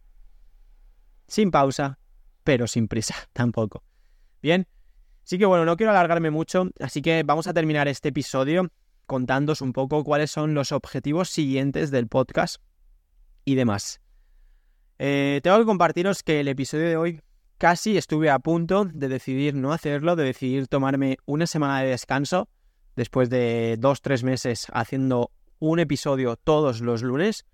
sin 1.27 1.51
pausa, 1.51 1.99
pero 2.45 2.67
sin 2.67 2.89
prisa 2.89 3.15
tampoco. 3.33 3.83
Bien, 4.43 4.67
sí 5.23 5.39
que 5.39 5.47
bueno, 5.47 5.65
no 5.65 5.77
quiero 5.77 5.93
alargarme 5.93 6.31
mucho, 6.31 6.71
así 6.81 7.03
que 7.03 7.23
vamos 7.23 7.47
a 7.47 7.55
terminar 7.55 7.89
este 7.89 8.09
episodio 8.09 8.71
contándos 9.07 9.61
un 9.61 9.73
poco 9.73 10.05
cuáles 10.05 10.31
son 10.31 10.55
los 10.55 10.73
objetivos 10.73 11.31
siguientes 11.31 11.91
del 11.91 12.07
podcast 12.07 12.63
y 13.45 13.55
demás. 13.55 14.01
Eh, 14.99 15.41
tengo 15.43 15.59
que 15.59 15.65
compartiros 15.65 16.23
que 16.23 16.41
el 16.41 16.49
episodio 16.49 16.87
de 16.87 16.97
hoy 16.97 17.21
casi 17.59 17.97
estuve 17.97 18.31
a 18.31 18.39
punto 18.39 18.85
de 18.85 19.09
decidir 19.09 19.55
no 19.55 19.73
hacerlo, 19.73 20.15
de 20.15 20.25
decidir 20.25 20.69
tomarme 20.69 21.19
una 21.27 21.47
semana 21.47 21.81
de 21.83 21.91
descanso 21.91 22.49
después 22.97 23.31
de 23.31 23.77
dos, 23.79 24.03
tres 24.03 24.23
meses 24.23 24.67
haciendo 24.73 25.31
un 25.61 25.79
episodio 25.79 26.37
todos 26.37 26.81
los 26.81 27.03
lunes 27.03 27.47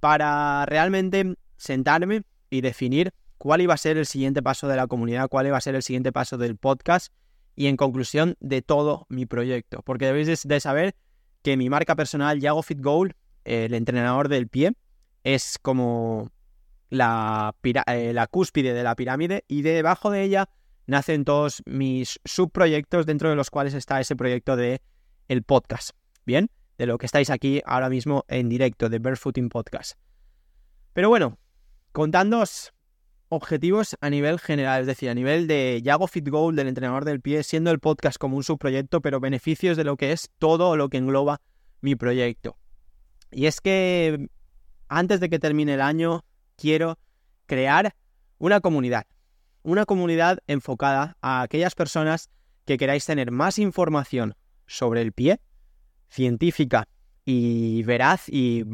para 0.00 0.64
realmente 0.66 1.34
sentarme 1.56 2.22
y 2.50 2.60
definir 2.60 3.12
cuál 3.38 3.60
iba 3.60 3.74
a 3.74 3.78
ser 3.78 3.96
el 3.96 4.06
siguiente 4.06 4.42
paso 4.42 4.68
de 4.68 4.76
la 4.76 4.86
comunidad, 4.86 5.28
cuál 5.28 5.46
iba 5.46 5.56
a 5.56 5.60
ser 5.60 5.74
el 5.74 5.82
siguiente 5.82 6.12
paso 6.12 6.38
del 6.38 6.56
podcast 6.56 7.12
y 7.56 7.66
en 7.66 7.76
conclusión 7.76 8.36
de 8.40 8.62
todo 8.62 9.06
mi 9.08 9.26
proyecto. 9.26 9.82
Porque 9.82 10.06
debéis 10.06 10.46
de 10.46 10.60
saber 10.60 10.94
que 11.42 11.56
mi 11.56 11.68
marca 11.68 11.96
personal, 11.96 12.40
Yago 12.40 12.62
Fit 12.62 12.80
Goal, 12.80 13.16
el 13.44 13.74
entrenador 13.74 14.28
del 14.28 14.48
pie, 14.48 14.74
es 15.24 15.58
como 15.60 16.30
la, 16.90 17.54
eh, 17.86 18.12
la 18.12 18.26
cúspide 18.26 18.74
de 18.74 18.82
la 18.82 18.94
pirámide 18.94 19.44
y 19.48 19.62
debajo 19.62 20.10
de 20.10 20.22
ella 20.22 20.48
nacen 20.86 21.24
todos 21.24 21.62
mis 21.66 22.18
subproyectos 22.24 23.06
dentro 23.06 23.28
de 23.28 23.36
los 23.36 23.50
cuales 23.50 23.74
está 23.74 24.00
ese 24.00 24.16
proyecto 24.16 24.56
de 24.56 24.80
el 25.28 25.42
podcast. 25.42 25.90
Bien, 26.24 26.50
de 26.78 26.86
lo 26.86 26.96
que 26.96 27.06
estáis 27.06 27.28
aquí 27.28 27.60
ahora 27.66 27.90
mismo 27.90 28.24
en 28.28 28.48
directo 28.48 28.88
de 28.88 28.98
Barefooting 29.00 29.48
Podcast. 29.48 29.98
Pero 30.92 31.08
bueno, 31.08 31.38
contándoos 31.92 32.72
objetivos 33.28 33.96
a 34.00 34.08
nivel 34.08 34.38
general, 34.38 34.82
es 34.82 34.86
decir, 34.86 35.10
a 35.10 35.14
nivel 35.14 35.46
de 35.46 35.82
Yago 35.82 36.06
Fit 36.06 36.28
Goal, 36.28 36.56
del 36.56 36.68
entrenador 36.68 37.04
del 37.04 37.20
pie, 37.20 37.42
siendo 37.42 37.70
el 37.70 37.78
podcast 37.78 38.16
como 38.16 38.36
un 38.36 38.44
subproyecto, 38.44 39.00
pero 39.00 39.20
beneficios 39.20 39.76
de 39.76 39.84
lo 39.84 39.96
que 39.96 40.12
es 40.12 40.30
todo 40.38 40.76
lo 40.76 40.88
que 40.88 40.96
engloba 40.96 41.40
mi 41.80 41.94
proyecto. 41.94 42.56
Y 43.30 43.46
es 43.46 43.60
que 43.60 44.28
antes 44.88 45.20
de 45.20 45.28
que 45.28 45.38
termine 45.38 45.74
el 45.74 45.82
año, 45.82 46.24
quiero 46.56 46.98
crear 47.46 47.94
una 48.38 48.60
comunidad. 48.60 49.04
Una 49.62 49.84
comunidad 49.84 50.38
enfocada 50.46 51.16
a 51.20 51.42
aquellas 51.42 51.74
personas 51.74 52.30
que 52.64 52.78
queráis 52.78 53.04
tener 53.04 53.30
más 53.30 53.58
información 53.58 54.34
sobre 54.66 55.02
el 55.02 55.12
pie, 55.12 55.40
científica 56.08 56.88
y 57.24 57.82
veraz 57.82 58.28
y 58.28 58.64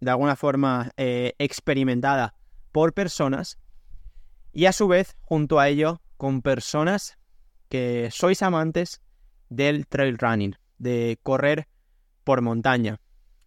de 0.00 0.10
alguna 0.10 0.36
forma 0.36 0.90
eh, 0.96 1.34
experimentada 1.38 2.34
por 2.72 2.92
personas 2.92 3.58
y 4.52 4.66
a 4.66 4.72
su 4.72 4.88
vez 4.88 5.16
junto 5.20 5.58
a 5.60 5.68
ello 5.68 6.00
con 6.16 6.42
personas 6.42 7.18
que 7.68 8.10
sois 8.12 8.42
amantes 8.42 9.00
del 9.48 9.86
trail 9.86 10.18
running, 10.18 10.56
de 10.78 11.18
correr 11.22 11.68
por 12.24 12.42
montaña. 12.42 13.00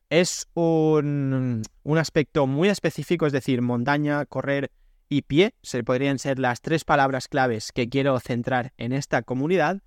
Es 0.10 0.48
un, 0.54 1.62
un 1.84 1.98
aspecto 1.98 2.48
muy 2.48 2.70
específico, 2.70 3.26
es 3.26 3.34
decir, 3.34 3.62
montaña, 3.62 4.26
correr 4.26 4.72
y 5.10 5.22
pie, 5.24 5.54
se 5.62 5.84
podrían 5.84 6.20
ser 6.20 6.40
las 6.40 6.62
tres 6.62 6.84
palabras 6.84 7.28
claves 7.28 7.72
que 7.72 7.90
quiero 7.90 8.20
centrar 8.20 8.74
en 8.78 8.94
esta 8.94 9.22
comunidad, 9.22 9.82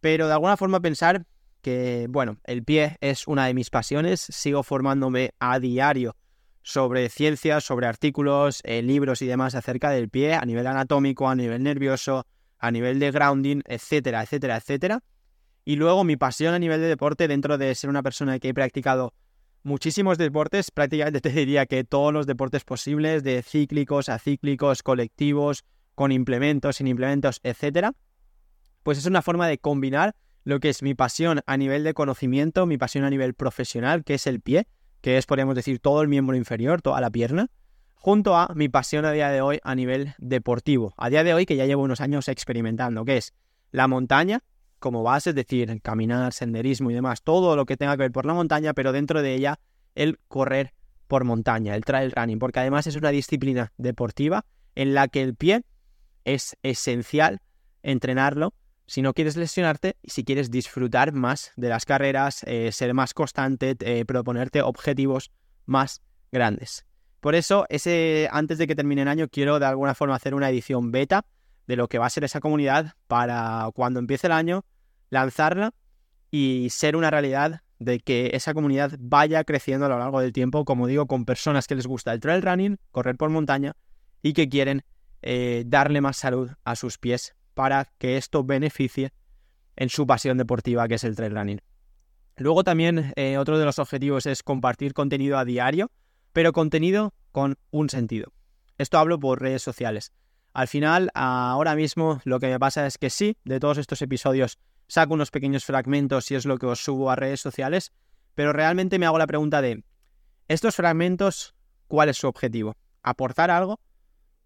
pero 0.00 0.26
de 0.26 0.34
alguna 0.34 0.56
forma 0.56 0.80
pensar 0.80 1.26
que, 1.68 2.06
bueno, 2.08 2.38
el 2.44 2.64
pie 2.64 2.96
es 3.02 3.28
una 3.28 3.44
de 3.44 3.52
mis 3.52 3.68
pasiones, 3.68 4.22
sigo 4.22 4.62
formándome 4.62 5.32
a 5.38 5.58
diario 5.60 6.16
sobre 6.62 7.10
ciencias, 7.10 7.62
sobre 7.62 7.86
artículos, 7.86 8.62
eh, 8.64 8.80
libros 8.80 9.20
y 9.20 9.26
demás 9.26 9.54
acerca 9.54 9.90
del 9.90 10.08
pie 10.08 10.32
a 10.32 10.46
nivel 10.46 10.66
anatómico, 10.66 11.28
a 11.28 11.34
nivel 11.34 11.62
nervioso, 11.62 12.26
a 12.58 12.70
nivel 12.70 12.98
de 13.00 13.10
grounding, 13.10 13.60
etcétera, 13.66 14.22
etcétera, 14.22 14.56
etcétera. 14.56 15.02
Y 15.66 15.76
luego 15.76 16.04
mi 16.04 16.16
pasión 16.16 16.54
a 16.54 16.58
nivel 16.58 16.80
de 16.80 16.86
deporte, 16.86 17.28
dentro 17.28 17.58
de 17.58 17.74
ser 17.74 17.90
una 17.90 18.02
persona 18.02 18.38
que 18.38 18.48
he 18.48 18.54
practicado 18.54 19.12
muchísimos 19.62 20.16
deportes, 20.16 20.70
prácticamente 20.70 21.20
te 21.20 21.28
diría 21.28 21.66
que 21.66 21.84
todos 21.84 22.14
los 22.14 22.26
deportes 22.26 22.64
posibles, 22.64 23.22
de 23.24 23.42
cíclicos, 23.42 24.08
acíclicos, 24.08 24.82
colectivos, 24.82 25.66
con 25.94 26.12
implementos, 26.12 26.76
sin 26.76 26.86
implementos, 26.86 27.40
etcétera, 27.42 27.92
pues 28.84 28.96
es 28.96 29.04
una 29.04 29.20
forma 29.20 29.46
de 29.46 29.58
combinar 29.58 30.14
lo 30.48 30.60
que 30.60 30.70
es 30.70 30.82
mi 30.82 30.94
pasión 30.94 31.42
a 31.44 31.58
nivel 31.58 31.84
de 31.84 31.92
conocimiento, 31.92 32.64
mi 32.64 32.78
pasión 32.78 33.04
a 33.04 33.10
nivel 33.10 33.34
profesional, 33.34 34.02
que 34.02 34.14
es 34.14 34.26
el 34.26 34.40
pie, 34.40 34.66
que 35.02 35.18
es, 35.18 35.26
podríamos 35.26 35.54
decir, 35.54 35.78
todo 35.78 36.00
el 36.00 36.08
miembro 36.08 36.36
inferior, 36.36 36.80
toda 36.80 37.02
la 37.02 37.10
pierna, 37.10 37.50
junto 37.96 38.34
a 38.34 38.54
mi 38.54 38.70
pasión 38.70 39.04
a 39.04 39.12
día 39.12 39.28
de 39.28 39.42
hoy 39.42 39.60
a 39.62 39.74
nivel 39.74 40.14
deportivo. 40.16 40.94
A 40.96 41.10
día 41.10 41.22
de 41.22 41.34
hoy, 41.34 41.44
que 41.44 41.54
ya 41.54 41.66
llevo 41.66 41.82
unos 41.82 42.00
años 42.00 42.28
experimentando, 42.28 43.04
que 43.04 43.18
es 43.18 43.34
la 43.72 43.88
montaña 43.88 44.42
como 44.78 45.02
base, 45.02 45.30
es 45.30 45.36
decir, 45.36 45.82
caminar, 45.82 46.32
senderismo 46.32 46.90
y 46.90 46.94
demás, 46.94 47.20
todo 47.22 47.54
lo 47.54 47.66
que 47.66 47.76
tenga 47.76 47.94
que 47.98 48.04
ver 48.04 48.12
por 48.12 48.24
la 48.24 48.32
montaña, 48.32 48.72
pero 48.72 48.92
dentro 48.92 49.20
de 49.20 49.34
ella 49.34 49.60
el 49.94 50.18
correr 50.28 50.72
por 51.08 51.24
montaña, 51.24 51.74
el 51.74 51.84
trail 51.84 52.10
running, 52.10 52.38
porque 52.38 52.60
además 52.60 52.86
es 52.86 52.96
una 52.96 53.10
disciplina 53.10 53.74
deportiva 53.76 54.46
en 54.74 54.94
la 54.94 55.08
que 55.08 55.20
el 55.20 55.34
pie 55.34 55.66
es 56.24 56.56
esencial 56.62 57.42
entrenarlo 57.82 58.54
si 58.88 59.02
no 59.02 59.12
quieres 59.12 59.36
lesionarte 59.36 59.96
y 60.02 60.10
si 60.10 60.24
quieres 60.24 60.50
disfrutar 60.50 61.12
más 61.12 61.52
de 61.56 61.68
las 61.68 61.84
carreras, 61.84 62.42
eh, 62.44 62.72
ser 62.72 62.94
más 62.94 63.12
constante, 63.12 63.76
eh, 63.80 64.06
proponerte 64.06 64.62
objetivos 64.62 65.30
más 65.66 66.00
grandes. 66.32 66.86
Por 67.20 67.34
eso, 67.34 67.66
ese, 67.68 68.30
antes 68.32 68.56
de 68.56 68.66
que 68.66 68.74
termine 68.74 69.02
el 69.02 69.08
año, 69.08 69.28
quiero 69.28 69.58
de 69.58 69.66
alguna 69.66 69.94
forma 69.94 70.14
hacer 70.14 70.34
una 70.34 70.48
edición 70.48 70.90
beta 70.90 71.26
de 71.66 71.76
lo 71.76 71.88
que 71.88 71.98
va 71.98 72.06
a 72.06 72.10
ser 72.10 72.24
esa 72.24 72.40
comunidad 72.40 72.94
para 73.06 73.68
cuando 73.74 74.00
empiece 74.00 74.26
el 74.26 74.32
año 74.32 74.64
lanzarla 75.10 75.74
y 76.30 76.68
ser 76.70 76.96
una 76.96 77.10
realidad 77.10 77.60
de 77.78 78.00
que 78.00 78.30
esa 78.32 78.54
comunidad 78.54 78.92
vaya 78.98 79.44
creciendo 79.44 79.84
a 79.84 79.90
lo 79.90 79.98
largo 79.98 80.20
del 80.20 80.32
tiempo, 80.32 80.64
como 80.64 80.86
digo, 80.86 81.06
con 81.06 81.26
personas 81.26 81.66
que 81.66 81.74
les 81.74 81.86
gusta 81.86 82.14
el 82.14 82.20
trail 82.20 82.40
running, 82.40 82.78
correr 82.90 83.16
por 83.16 83.28
montaña 83.28 83.76
y 84.22 84.32
que 84.32 84.48
quieren 84.48 84.82
eh, 85.20 85.64
darle 85.66 86.00
más 86.00 86.16
salud 86.16 86.50
a 86.64 86.74
sus 86.74 86.96
pies 86.96 87.34
para 87.58 87.86
que 87.98 88.16
esto 88.16 88.44
beneficie 88.44 89.12
en 89.74 89.88
su 89.88 90.06
pasión 90.06 90.38
deportiva 90.38 90.86
que 90.86 90.94
es 90.94 91.02
el 91.02 91.16
trail 91.16 91.34
running. 91.34 91.60
Luego 92.36 92.62
también 92.62 93.12
eh, 93.16 93.36
otro 93.36 93.58
de 93.58 93.64
los 93.64 93.80
objetivos 93.80 94.26
es 94.26 94.44
compartir 94.44 94.94
contenido 94.94 95.36
a 95.36 95.44
diario, 95.44 95.90
pero 96.32 96.52
contenido 96.52 97.14
con 97.32 97.58
un 97.72 97.90
sentido. 97.90 98.32
Esto 98.78 98.96
hablo 98.98 99.18
por 99.18 99.42
redes 99.42 99.60
sociales. 99.60 100.12
Al 100.52 100.68
final, 100.68 101.10
ahora 101.14 101.74
mismo 101.74 102.20
lo 102.22 102.38
que 102.38 102.46
me 102.46 102.60
pasa 102.60 102.86
es 102.86 102.96
que 102.96 103.10
sí, 103.10 103.36
de 103.42 103.58
todos 103.58 103.78
estos 103.78 104.02
episodios 104.02 104.60
saco 104.86 105.14
unos 105.14 105.32
pequeños 105.32 105.64
fragmentos 105.64 106.30
y 106.30 106.36
es 106.36 106.46
lo 106.46 106.58
que 106.58 106.66
os 106.66 106.78
subo 106.78 107.10
a 107.10 107.16
redes 107.16 107.40
sociales, 107.40 107.90
pero 108.36 108.52
realmente 108.52 109.00
me 109.00 109.06
hago 109.06 109.18
la 109.18 109.26
pregunta 109.26 109.60
de, 109.62 109.82
¿estos 110.46 110.76
fragmentos 110.76 111.56
cuál 111.88 112.08
es 112.08 112.18
su 112.18 112.28
objetivo? 112.28 112.76
¿Aportar 113.02 113.50
algo 113.50 113.80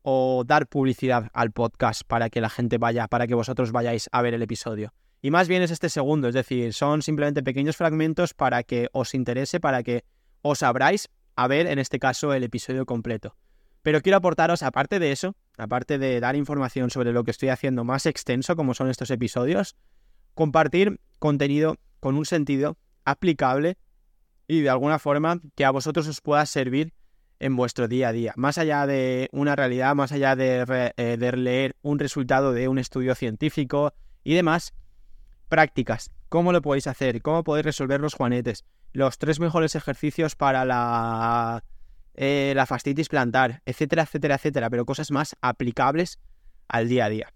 o 0.03 0.45
dar 0.47 0.67
publicidad 0.67 1.31
al 1.33 1.53
podcast 1.53 2.03
para 2.07 2.31
que 2.31 2.41
la 2.41 2.51
gente 2.51 2.79
vaya, 2.79 3.09
para 3.09 3.27
que 3.27 3.35
vosotros 3.35 3.73
vayáis 3.73 4.09
a 4.13 4.23
ver 4.23 4.35
el 4.35 4.43
episodio? 4.43 4.93
Y 5.21 5.31
más 5.31 5.49
bien 5.49 5.63
es 5.63 5.71
este 5.71 5.89
segundo, 5.89 6.29
es 6.29 6.35
decir, 6.35 6.73
son 6.75 7.03
simplemente 7.03 7.43
pequeños 7.43 7.77
fragmentos 7.77 8.35
para 8.35 8.65
que 8.65 8.89
os 8.93 9.15
interese, 9.15 9.61
para 9.61 9.83
que 9.83 10.05
os 10.43 10.63
abráis 10.63 11.09
a 11.37 11.47
ver 11.47 11.67
en 11.67 11.79
este 11.79 11.99
caso 11.99 12.35
el 12.35 12.43
episodio 12.43 12.87
completo. 12.87 13.37
Pero 13.83 14.01
quiero 14.01 14.19
aportaros, 14.19 14.63
aparte 14.63 14.99
de 14.99 15.13
eso, 15.13 15.35
aparte 15.57 15.99
de 15.99 16.21
dar 16.21 16.37
información 16.37 16.91
sobre 16.91 17.13
lo 17.13 17.25
que 17.25 17.31
estoy 17.31 17.49
haciendo 17.49 17.85
más 17.85 18.07
extenso, 18.07 18.57
como 18.57 18.75
son 18.75 18.91
estos 18.91 19.11
episodios, 19.11 19.77
compartir 20.35 21.01
contenido 21.19 21.77
con 22.01 22.17
un 22.17 22.27
sentido 22.27 22.77
aplicable 23.05 23.77
y 24.47 24.61
de 24.61 24.71
alguna 24.71 24.99
forma 24.99 25.41
que 25.55 25.65
a 25.65 25.71
vosotros 25.71 26.07
os 26.09 26.21
pueda 26.21 26.45
servir 26.47 26.93
en 27.43 27.57
vuestro 27.57 27.89
día 27.89 28.09
a 28.09 28.13
día. 28.13 28.33
Más 28.37 28.57
allá 28.57 28.87
de 28.87 29.29
una 29.33 29.57
realidad, 29.57 29.95
más 29.97 30.13
allá 30.13 30.37
de, 30.37 30.93
eh, 30.97 31.17
de 31.19 31.33
leer 31.33 31.77
un 31.83 31.99
resultado 31.99 32.53
de 32.53 32.69
un 32.69 32.79
estudio 32.79 33.17
científico 33.17 33.93
y 34.23 34.35
demás, 34.35 34.75
prácticas. 35.49 36.13
¿Cómo 36.29 36.53
lo 36.53 36.63
podéis 36.63 36.87
hacer? 36.87 37.21
¿Cómo 37.21 37.43
podéis 37.43 37.67
resolver 37.67 38.01
los 38.01 38.15
juanetes? 38.15 38.65
Los 38.93 39.19
tres 39.19 39.41
mejores 39.41 39.75
ejercicios 39.75 40.37
para 40.37 40.65
la, 40.65 41.65
eh, 42.15 42.53
la 42.55 42.65
fastitis 42.65 43.09
plantar, 43.09 43.61
etcétera, 43.67 44.05
etcétera, 44.05 44.37
etcétera, 44.37 44.71
pero 44.71 44.87
cosas 44.87 45.11
más 45.11 45.37
aplicables 45.41 46.21
al 46.69 46.89
día 46.89 47.07
a 47.07 47.09
día. 47.09 47.33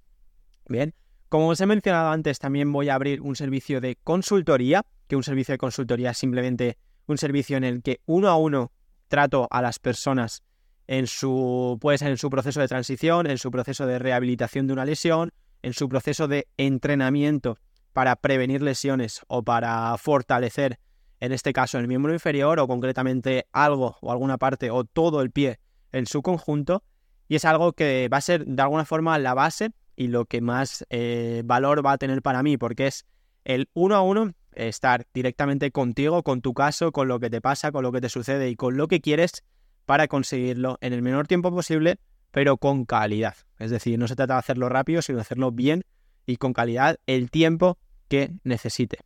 Bien, 0.68 0.94
como 1.28 1.48
os 1.48 1.60
he 1.60 1.66
mencionado 1.66 2.10
antes, 2.10 2.38
también 2.38 2.72
voy 2.72 2.90
a 2.90 2.94
abrir 2.94 3.20
un 3.22 3.34
servicio 3.34 3.80
de 3.80 3.96
consultoría, 3.96 4.84
que 5.08 5.16
un 5.16 5.24
servicio 5.24 5.52
de 5.52 5.58
consultoría 5.58 6.10
es 6.10 6.18
simplemente 6.18 6.78
un 7.06 7.18
servicio 7.18 7.56
en 7.56 7.64
el 7.64 7.82
que 7.82 8.00
uno 8.06 8.28
a 8.28 8.36
uno 8.36 8.70
trato 9.08 9.48
a 9.50 9.62
las 9.62 9.78
personas 9.78 10.42
en 10.86 11.06
su, 11.06 11.78
puede 11.80 11.98
ser 11.98 12.10
en 12.10 12.18
su 12.18 12.30
proceso 12.30 12.60
de 12.60 12.68
transición, 12.68 13.26
en 13.26 13.38
su 13.38 13.50
proceso 13.50 13.86
de 13.86 13.98
rehabilitación 13.98 14.66
de 14.66 14.72
una 14.72 14.84
lesión, 14.84 15.32
en 15.62 15.72
su 15.72 15.88
proceso 15.88 16.28
de 16.28 16.46
entrenamiento 16.56 17.58
para 17.92 18.16
prevenir 18.16 18.62
lesiones 18.62 19.22
o 19.26 19.42
para 19.42 19.96
fortalecer, 19.98 20.78
en 21.18 21.32
este 21.32 21.52
caso, 21.52 21.78
el 21.78 21.88
miembro 21.88 22.12
inferior 22.12 22.60
o 22.60 22.68
concretamente 22.68 23.46
algo 23.52 23.96
o 24.00 24.12
alguna 24.12 24.38
parte 24.38 24.70
o 24.70 24.84
todo 24.84 25.22
el 25.22 25.30
pie 25.30 25.58
en 25.92 26.06
su 26.06 26.22
conjunto. 26.22 26.82
Y 27.26 27.36
es 27.36 27.44
algo 27.44 27.72
que 27.72 28.08
va 28.12 28.18
a 28.18 28.20
ser 28.20 28.44
de 28.44 28.62
alguna 28.62 28.84
forma 28.84 29.18
la 29.18 29.34
base 29.34 29.70
y 29.96 30.08
lo 30.08 30.26
que 30.26 30.40
más 30.40 30.84
eh, 30.90 31.42
valor 31.44 31.84
va 31.84 31.92
a 31.92 31.98
tener 31.98 32.20
para 32.22 32.42
mí, 32.42 32.58
porque 32.58 32.86
es 32.86 33.06
el 33.44 33.68
uno 33.72 33.96
a 33.96 34.02
uno, 34.02 34.34
estar 34.56 35.06
directamente 35.14 35.70
contigo, 35.70 36.22
con 36.22 36.42
tu 36.42 36.54
caso, 36.54 36.92
con 36.92 37.08
lo 37.08 37.20
que 37.20 37.30
te 37.30 37.40
pasa, 37.40 37.72
con 37.72 37.82
lo 37.82 37.92
que 37.92 38.00
te 38.00 38.08
sucede 38.08 38.50
y 38.50 38.56
con 38.56 38.76
lo 38.76 38.88
que 38.88 39.00
quieres 39.00 39.44
para 39.84 40.08
conseguirlo 40.08 40.78
en 40.80 40.92
el 40.92 41.02
menor 41.02 41.26
tiempo 41.26 41.50
posible, 41.50 41.98
pero 42.30 42.56
con 42.56 42.84
calidad. 42.84 43.36
Es 43.58 43.70
decir, 43.70 43.98
no 43.98 44.08
se 44.08 44.16
trata 44.16 44.34
de 44.34 44.40
hacerlo 44.40 44.68
rápido, 44.68 45.02
sino 45.02 45.16
de 45.16 45.22
hacerlo 45.22 45.52
bien 45.52 45.84
y 46.26 46.36
con 46.36 46.52
calidad 46.52 46.98
el 47.06 47.30
tiempo 47.30 47.78
que 48.08 48.32
necesite. 48.42 48.98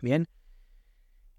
Bien, 0.00 0.26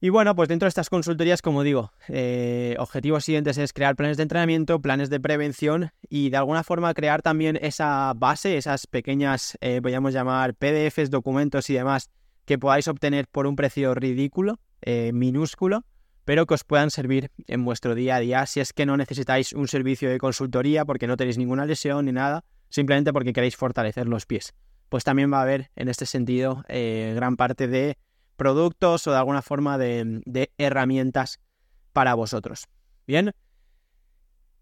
y 0.03 0.09
bueno, 0.09 0.35
pues 0.35 0.49
dentro 0.49 0.65
de 0.65 0.67
estas 0.67 0.89
consultorías, 0.89 1.41
como 1.41 1.63
digo, 1.63 1.93
eh, 2.09 2.75
objetivos 2.77 3.23
siguientes 3.23 3.57
es 3.57 3.71
crear 3.71 3.95
planes 3.95 4.17
de 4.17 4.23
entrenamiento, 4.23 4.81
planes 4.81 5.09
de 5.09 5.21
prevención 5.21 5.91
y 6.09 6.29
de 6.29 6.35
alguna 6.35 6.65
forma 6.65 6.93
crear 6.93 7.21
también 7.21 7.57
esa 7.61 8.11
base, 8.13 8.57
esas 8.57 8.85
pequeñas, 8.85 9.57
eh, 9.61 9.79
podríamos 9.81 10.11
llamar 10.11 10.55
PDFs, 10.55 11.09
documentos 11.09 11.69
y 11.69 11.75
demás 11.75 12.09
que 12.45 12.57
podáis 12.57 12.87
obtener 12.87 13.27
por 13.27 13.47
un 13.47 13.55
precio 13.55 13.93
ridículo, 13.95 14.59
eh, 14.81 15.11
minúsculo, 15.13 15.85
pero 16.25 16.45
que 16.45 16.53
os 16.53 16.63
puedan 16.63 16.89
servir 16.89 17.31
en 17.47 17.65
vuestro 17.65 17.95
día 17.95 18.15
a 18.15 18.19
día 18.19 18.45
si 18.45 18.59
es 18.59 18.73
que 18.73 18.85
no 18.85 18.97
necesitáis 18.97 19.53
un 19.53 19.67
servicio 19.67 20.09
de 20.09 20.17
consultoría 20.17 20.85
porque 20.85 21.07
no 21.07 21.17
tenéis 21.17 21.37
ninguna 21.37 21.65
lesión 21.65 22.05
ni 22.05 22.11
nada, 22.11 22.45
simplemente 22.69 23.11
porque 23.11 23.33
queréis 23.33 23.55
fortalecer 23.55 24.07
los 24.07 24.25
pies. 24.25 24.53
Pues 24.89 25.03
también 25.03 25.31
va 25.31 25.39
a 25.39 25.43
haber 25.43 25.71
en 25.75 25.89
este 25.89 26.05
sentido 26.05 26.63
gran 26.67 27.35
parte 27.35 27.67
de 27.67 27.97
productos 28.35 29.07
o 29.07 29.11
de 29.11 29.17
alguna 29.17 29.41
forma 29.41 29.77
de, 29.77 30.51
herramientas 30.57 31.39
para 31.93 32.13
vosotros. 32.13 32.67
Bien. 33.07 33.31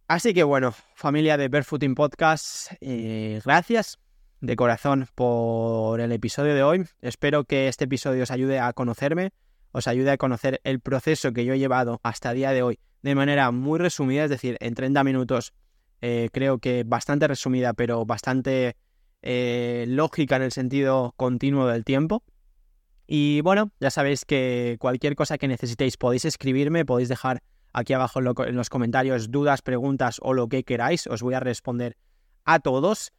Así 0.08 0.34
que 0.34 0.44
bueno, 0.44 0.74
familia 0.96 1.38
de 1.38 1.48
Barefooting 1.48 1.96
Podcast, 1.96 2.74
eh, 2.82 3.42
gracias 3.46 3.98
de 4.42 4.56
corazón 4.56 5.08
por 5.16 6.02
el 6.02 6.12
episodio 6.12 6.54
de 6.54 6.64
hoy. 6.64 6.86
Espero 7.02 7.46
que 7.46 7.68
este 7.68 7.86
episodio 7.86 8.24
os 8.24 8.32
ayude 8.32 8.60
a 8.60 8.74
conocerme, 8.74 9.32
os 9.72 9.88
ayude 9.88 10.12
a 10.12 10.18
conocer 10.18 10.60
el 10.64 10.80
proceso 10.80 11.32
que 11.32 11.46
yo 11.46 11.54
he 11.54 11.60
llevado 11.60 12.02
hasta 12.04 12.34
día 12.34 12.52
de 12.52 12.64
hoy 12.64 12.80
de 13.02 13.16
manera 13.16 13.52
muy 13.52 13.80
resumida, 13.80 14.26
es 14.26 14.30
decir, 14.30 14.58
en 14.60 14.76
30 14.76 15.04
minutos, 15.04 15.54
eh, 16.02 16.30
creo 16.32 16.60
que 16.60 16.84
bastante 16.86 17.28
resumida, 17.28 17.74
pero 17.74 18.06
bastante 18.06 18.76
eh, 19.22 19.86
lógica 19.88 20.36
en 20.36 20.44
el 20.44 20.52
sentido 20.52 21.14
continuo 21.18 21.68
del 21.68 21.84
tiempo. 21.84 22.24
Y 23.08 23.42
bueno, 23.42 23.72
ya 23.80 23.90
sabéis 23.90 24.24
que 24.26 24.78
cualquier 24.80 25.16
cosa 25.16 25.38
que 25.38 25.48
necesitéis 25.48 25.98
podéis 25.98 26.26
escribirme, 26.26 26.86
podéis 26.86 27.10
dejar 27.10 27.42
aquí 27.74 27.94
abajo 27.94 28.20
en 28.20 28.56
los 28.56 28.70
comentarios 28.70 29.32
dudas, 29.32 29.62
preguntas 29.62 30.20
o 30.22 30.34
lo 30.34 30.48
que 30.48 30.64
queráis, 30.64 31.08
os 31.08 31.22
voy 31.22 31.34
a 31.34 31.40
responder 31.40 31.98
a 32.46 32.60
todos. 32.60 33.12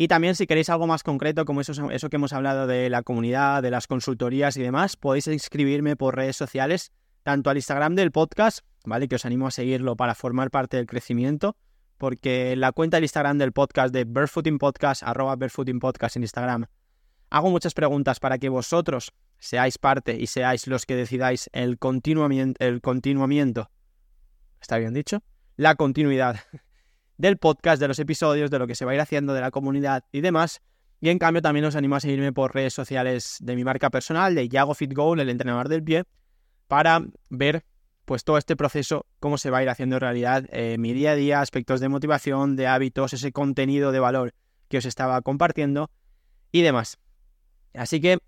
Y 0.00 0.08
también 0.08 0.34
si 0.34 0.46
queréis 0.46 0.70
algo 0.70 0.86
más 0.86 1.02
concreto, 1.02 1.44
como 1.44 1.60
eso, 1.60 1.90
eso 1.90 2.08
que 2.08 2.16
hemos 2.16 2.32
hablado 2.32 2.66
de 2.66 2.88
la 2.88 3.02
comunidad, 3.02 3.62
de 3.62 3.70
las 3.70 3.86
consultorías 3.86 4.56
y 4.56 4.62
demás, 4.62 4.96
podéis 4.96 5.28
escribirme 5.28 5.94
por 5.94 6.16
redes 6.16 6.36
sociales, 6.36 6.90
tanto 7.22 7.50
al 7.50 7.58
Instagram 7.58 7.94
del 7.96 8.10
podcast, 8.10 8.60
¿vale? 8.86 9.08
Que 9.08 9.16
os 9.16 9.26
animo 9.26 9.46
a 9.46 9.50
seguirlo 9.50 9.96
para 9.96 10.14
formar 10.14 10.50
parte 10.50 10.78
del 10.78 10.86
crecimiento, 10.86 11.54
porque 11.98 12.56
la 12.56 12.72
cuenta 12.72 12.96
del 12.96 13.04
Instagram 13.04 13.36
del 13.36 13.52
podcast 13.52 13.92
de 13.92 14.04
Barefooting 14.04 14.56
Podcast, 14.56 15.02
arroba 15.02 15.36
Barefooting 15.36 15.80
Podcast 15.80 16.16
en 16.16 16.22
Instagram, 16.22 16.64
hago 17.28 17.50
muchas 17.50 17.74
preguntas 17.74 18.20
para 18.20 18.38
que 18.38 18.48
vosotros 18.48 19.12
seáis 19.38 19.76
parte 19.76 20.16
y 20.18 20.28
seáis 20.28 20.66
los 20.66 20.86
que 20.86 20.96
decidáis 20.96 21.50
el 21.52 21.78
continuamiento, 21.78 22.64
el 22.64 22.80
continuamiento, 22.80 23.70
¿está 24.62 24.78
bien 24.78 24.94
dicho? 24.94 25.22
La 25.56 25.74
continuidad 25.74 26.40
del 27.20 27.36
podcast, 27.36 27.80
de 27.80 27.88
los 27.88 27.98
episodios, 27.98 28.50
de 28.50 28.58
lo 28.58 28.66
que 28.66 28.74
se 28.74 28.84
va 28.84 28.92
a 28.92 28.94
ir 28.94 29.00
haciendo, 29.00 29.34
de 29.34 29.40
la 29.40 29.50
comunidad 29.50 30.04
y 30.12 30.20
demás. 30.20 30.60
Y 31.00 31.08
en 31.08 31.18
cambio 31.18 31.42
también 31.42 31.64
os 31.64 31.76
animo 31.76 31.96
a 31.96 32.00
seguirme 32.00 32.32
por 32.32 32.54
redes 32.54 32.74
sociales 32.74 33.36
de 33.40 33.56
mi 33.56 33.64
marca 33.64 33.90
personal, 33.90 34.34
de 34.34 34.48
Yago 34.48 34.74
Fit 34.74 34.92
Goal, 34.92 35.20
el 35.20 35.28
entrenador 35.28 35.68
del 35.68 35.82
pie, 35.82 36.04
para 36.68 37.02
ver 37.28 37.64
pues 38.04 38.24
todo 38.24 38.38
este 38.38 38.56
proceso, 38.56 39.06
cómo 39.20 39.38
se 39.38 39.50
va 39.50 39.58
a 39.58 39.62
ir 39.62 39.68
haciendo 39.68 39.98
realidad 39.98 40.44
eh, 40.50 40.76
mi 40.78 40.92
día 40.92 41.12
a 41.12 41.14
día, 41.14 41.40
aspectos 41.40 41.80
de 41.80 41.88
motivación, 41.88 42.56
de 42.56 42.66
hábitos, 42.66 43.12
ese 43.12 43.32
contenido 43.32 43.92
de 43.92 44.00
valor 44.00 44.34
que 44.68 44.78
os 44.78 44.84
estaba 44.84 45.20
compartiendo 45.22 45.90
y 46.50 46.62
demás. 46.62 46.98
Así 47.72 48.00
que 48.00 48.18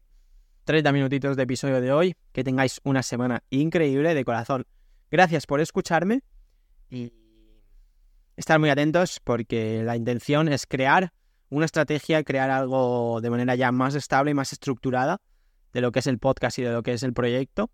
30 0.65 0.93
minutitos 0.93 1.37
de 1.37 1.43
episodio 1.43 1.81
de 1.81 1.93
hoy. 1.93 2.17
Que 2.33 2.45
tengáis 2.45 2.81
una 2.85 3.03
semana 3.03 3.43
increíble 3.51 4.15
de 4.15 4.25
corazón. 4.25 4.67
Gracias 5.11 5.47
por 5.47 5.61
escucharme 5.61 6.23
y 6.89 7.13
estar 8.37 8.59
muy 8.59 8.71
atentos 8.71 9.21
porque 9.23 9.83
la 9.83 9.97
intención 9.97 10.49
es 10.49 10.67
crear 10.67 11.13
una 11.51 11.67
estrategia, 11.67 12.25
crear 12.25 12.51
algo 12.51 13.21
de 13.21 13.31
manera 13.31 13.55
ya 13.55 13.73
más 13.73 13.95
estable 13.95 14.31
y 14.31 14.35
más 14.35 14.53
estructurada 14.53 15.21
de 15.73 15.81
lo 15.81 15.93
que 15.93 15.99
es 15.99 16.07
el 16.07 16.19
podcast 16.19 16.59
y 16.59 16.63
de 16.63 16.73
lo 16.73 16.83
que 16.83 16.93
es 16.95 17.03
el 17.03 17.13
proyecto 17.13 17.71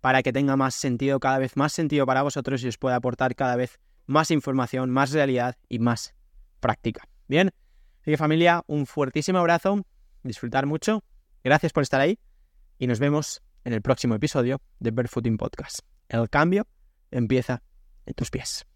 para 0.00 0.22
que 0.22 0.32
tenga 0.32 0.56
más 0.56 0.74
sentido, 0.74 1.18
cada 1.18 1.38
vez 1.38 1.56
más 1.56 1.72
sentido 1.72 2.06
para 2.06 2.22
vosotros 2.22 2.62
y 2.62 2.68
os 2.68 2.78
pueda 2.78 2.96
aportar 2.96 3.34
cada 3.34 3.56
vez 3.56 3.80
más 4.06 4.30
información, 4.30 4.90
más 4.90 5.10
realidad 5.10 5.56
y 5.68 5.80
más 5.80 6.14
práctica. 6.60 7.08
Bien, 7.26 7.50
así 8.02 8.12
que 8.12 8.16
familia, 8.16 8.62
un 8.68 8.86
fuertísimo 8.86 9.38
abrazo, 9.38 9.84
disfrutar 10.22 10.66
mucho, 10.66 11.02
gracias 11.42 11.72
por 11.72 11.82
estar 11.82 12.00
ahí 12.00 12.18
y 12.78 12.86
nos 12.86 13.00
vemos 13.00 13.42
en 13.64 13.72
el 13.72 13.82
próximo 13.82 14.14
episodio 14.14 14.60
de 14.78 14.92
Barefooting 14.92 15.36
Podcast. 15.36 15.80
El 16.08 16.30
cambio 16.30 16.68
empieza 17.10 17.62
en 18.04 18.14
tus 18.14 18.30
pies. 18.30 18.66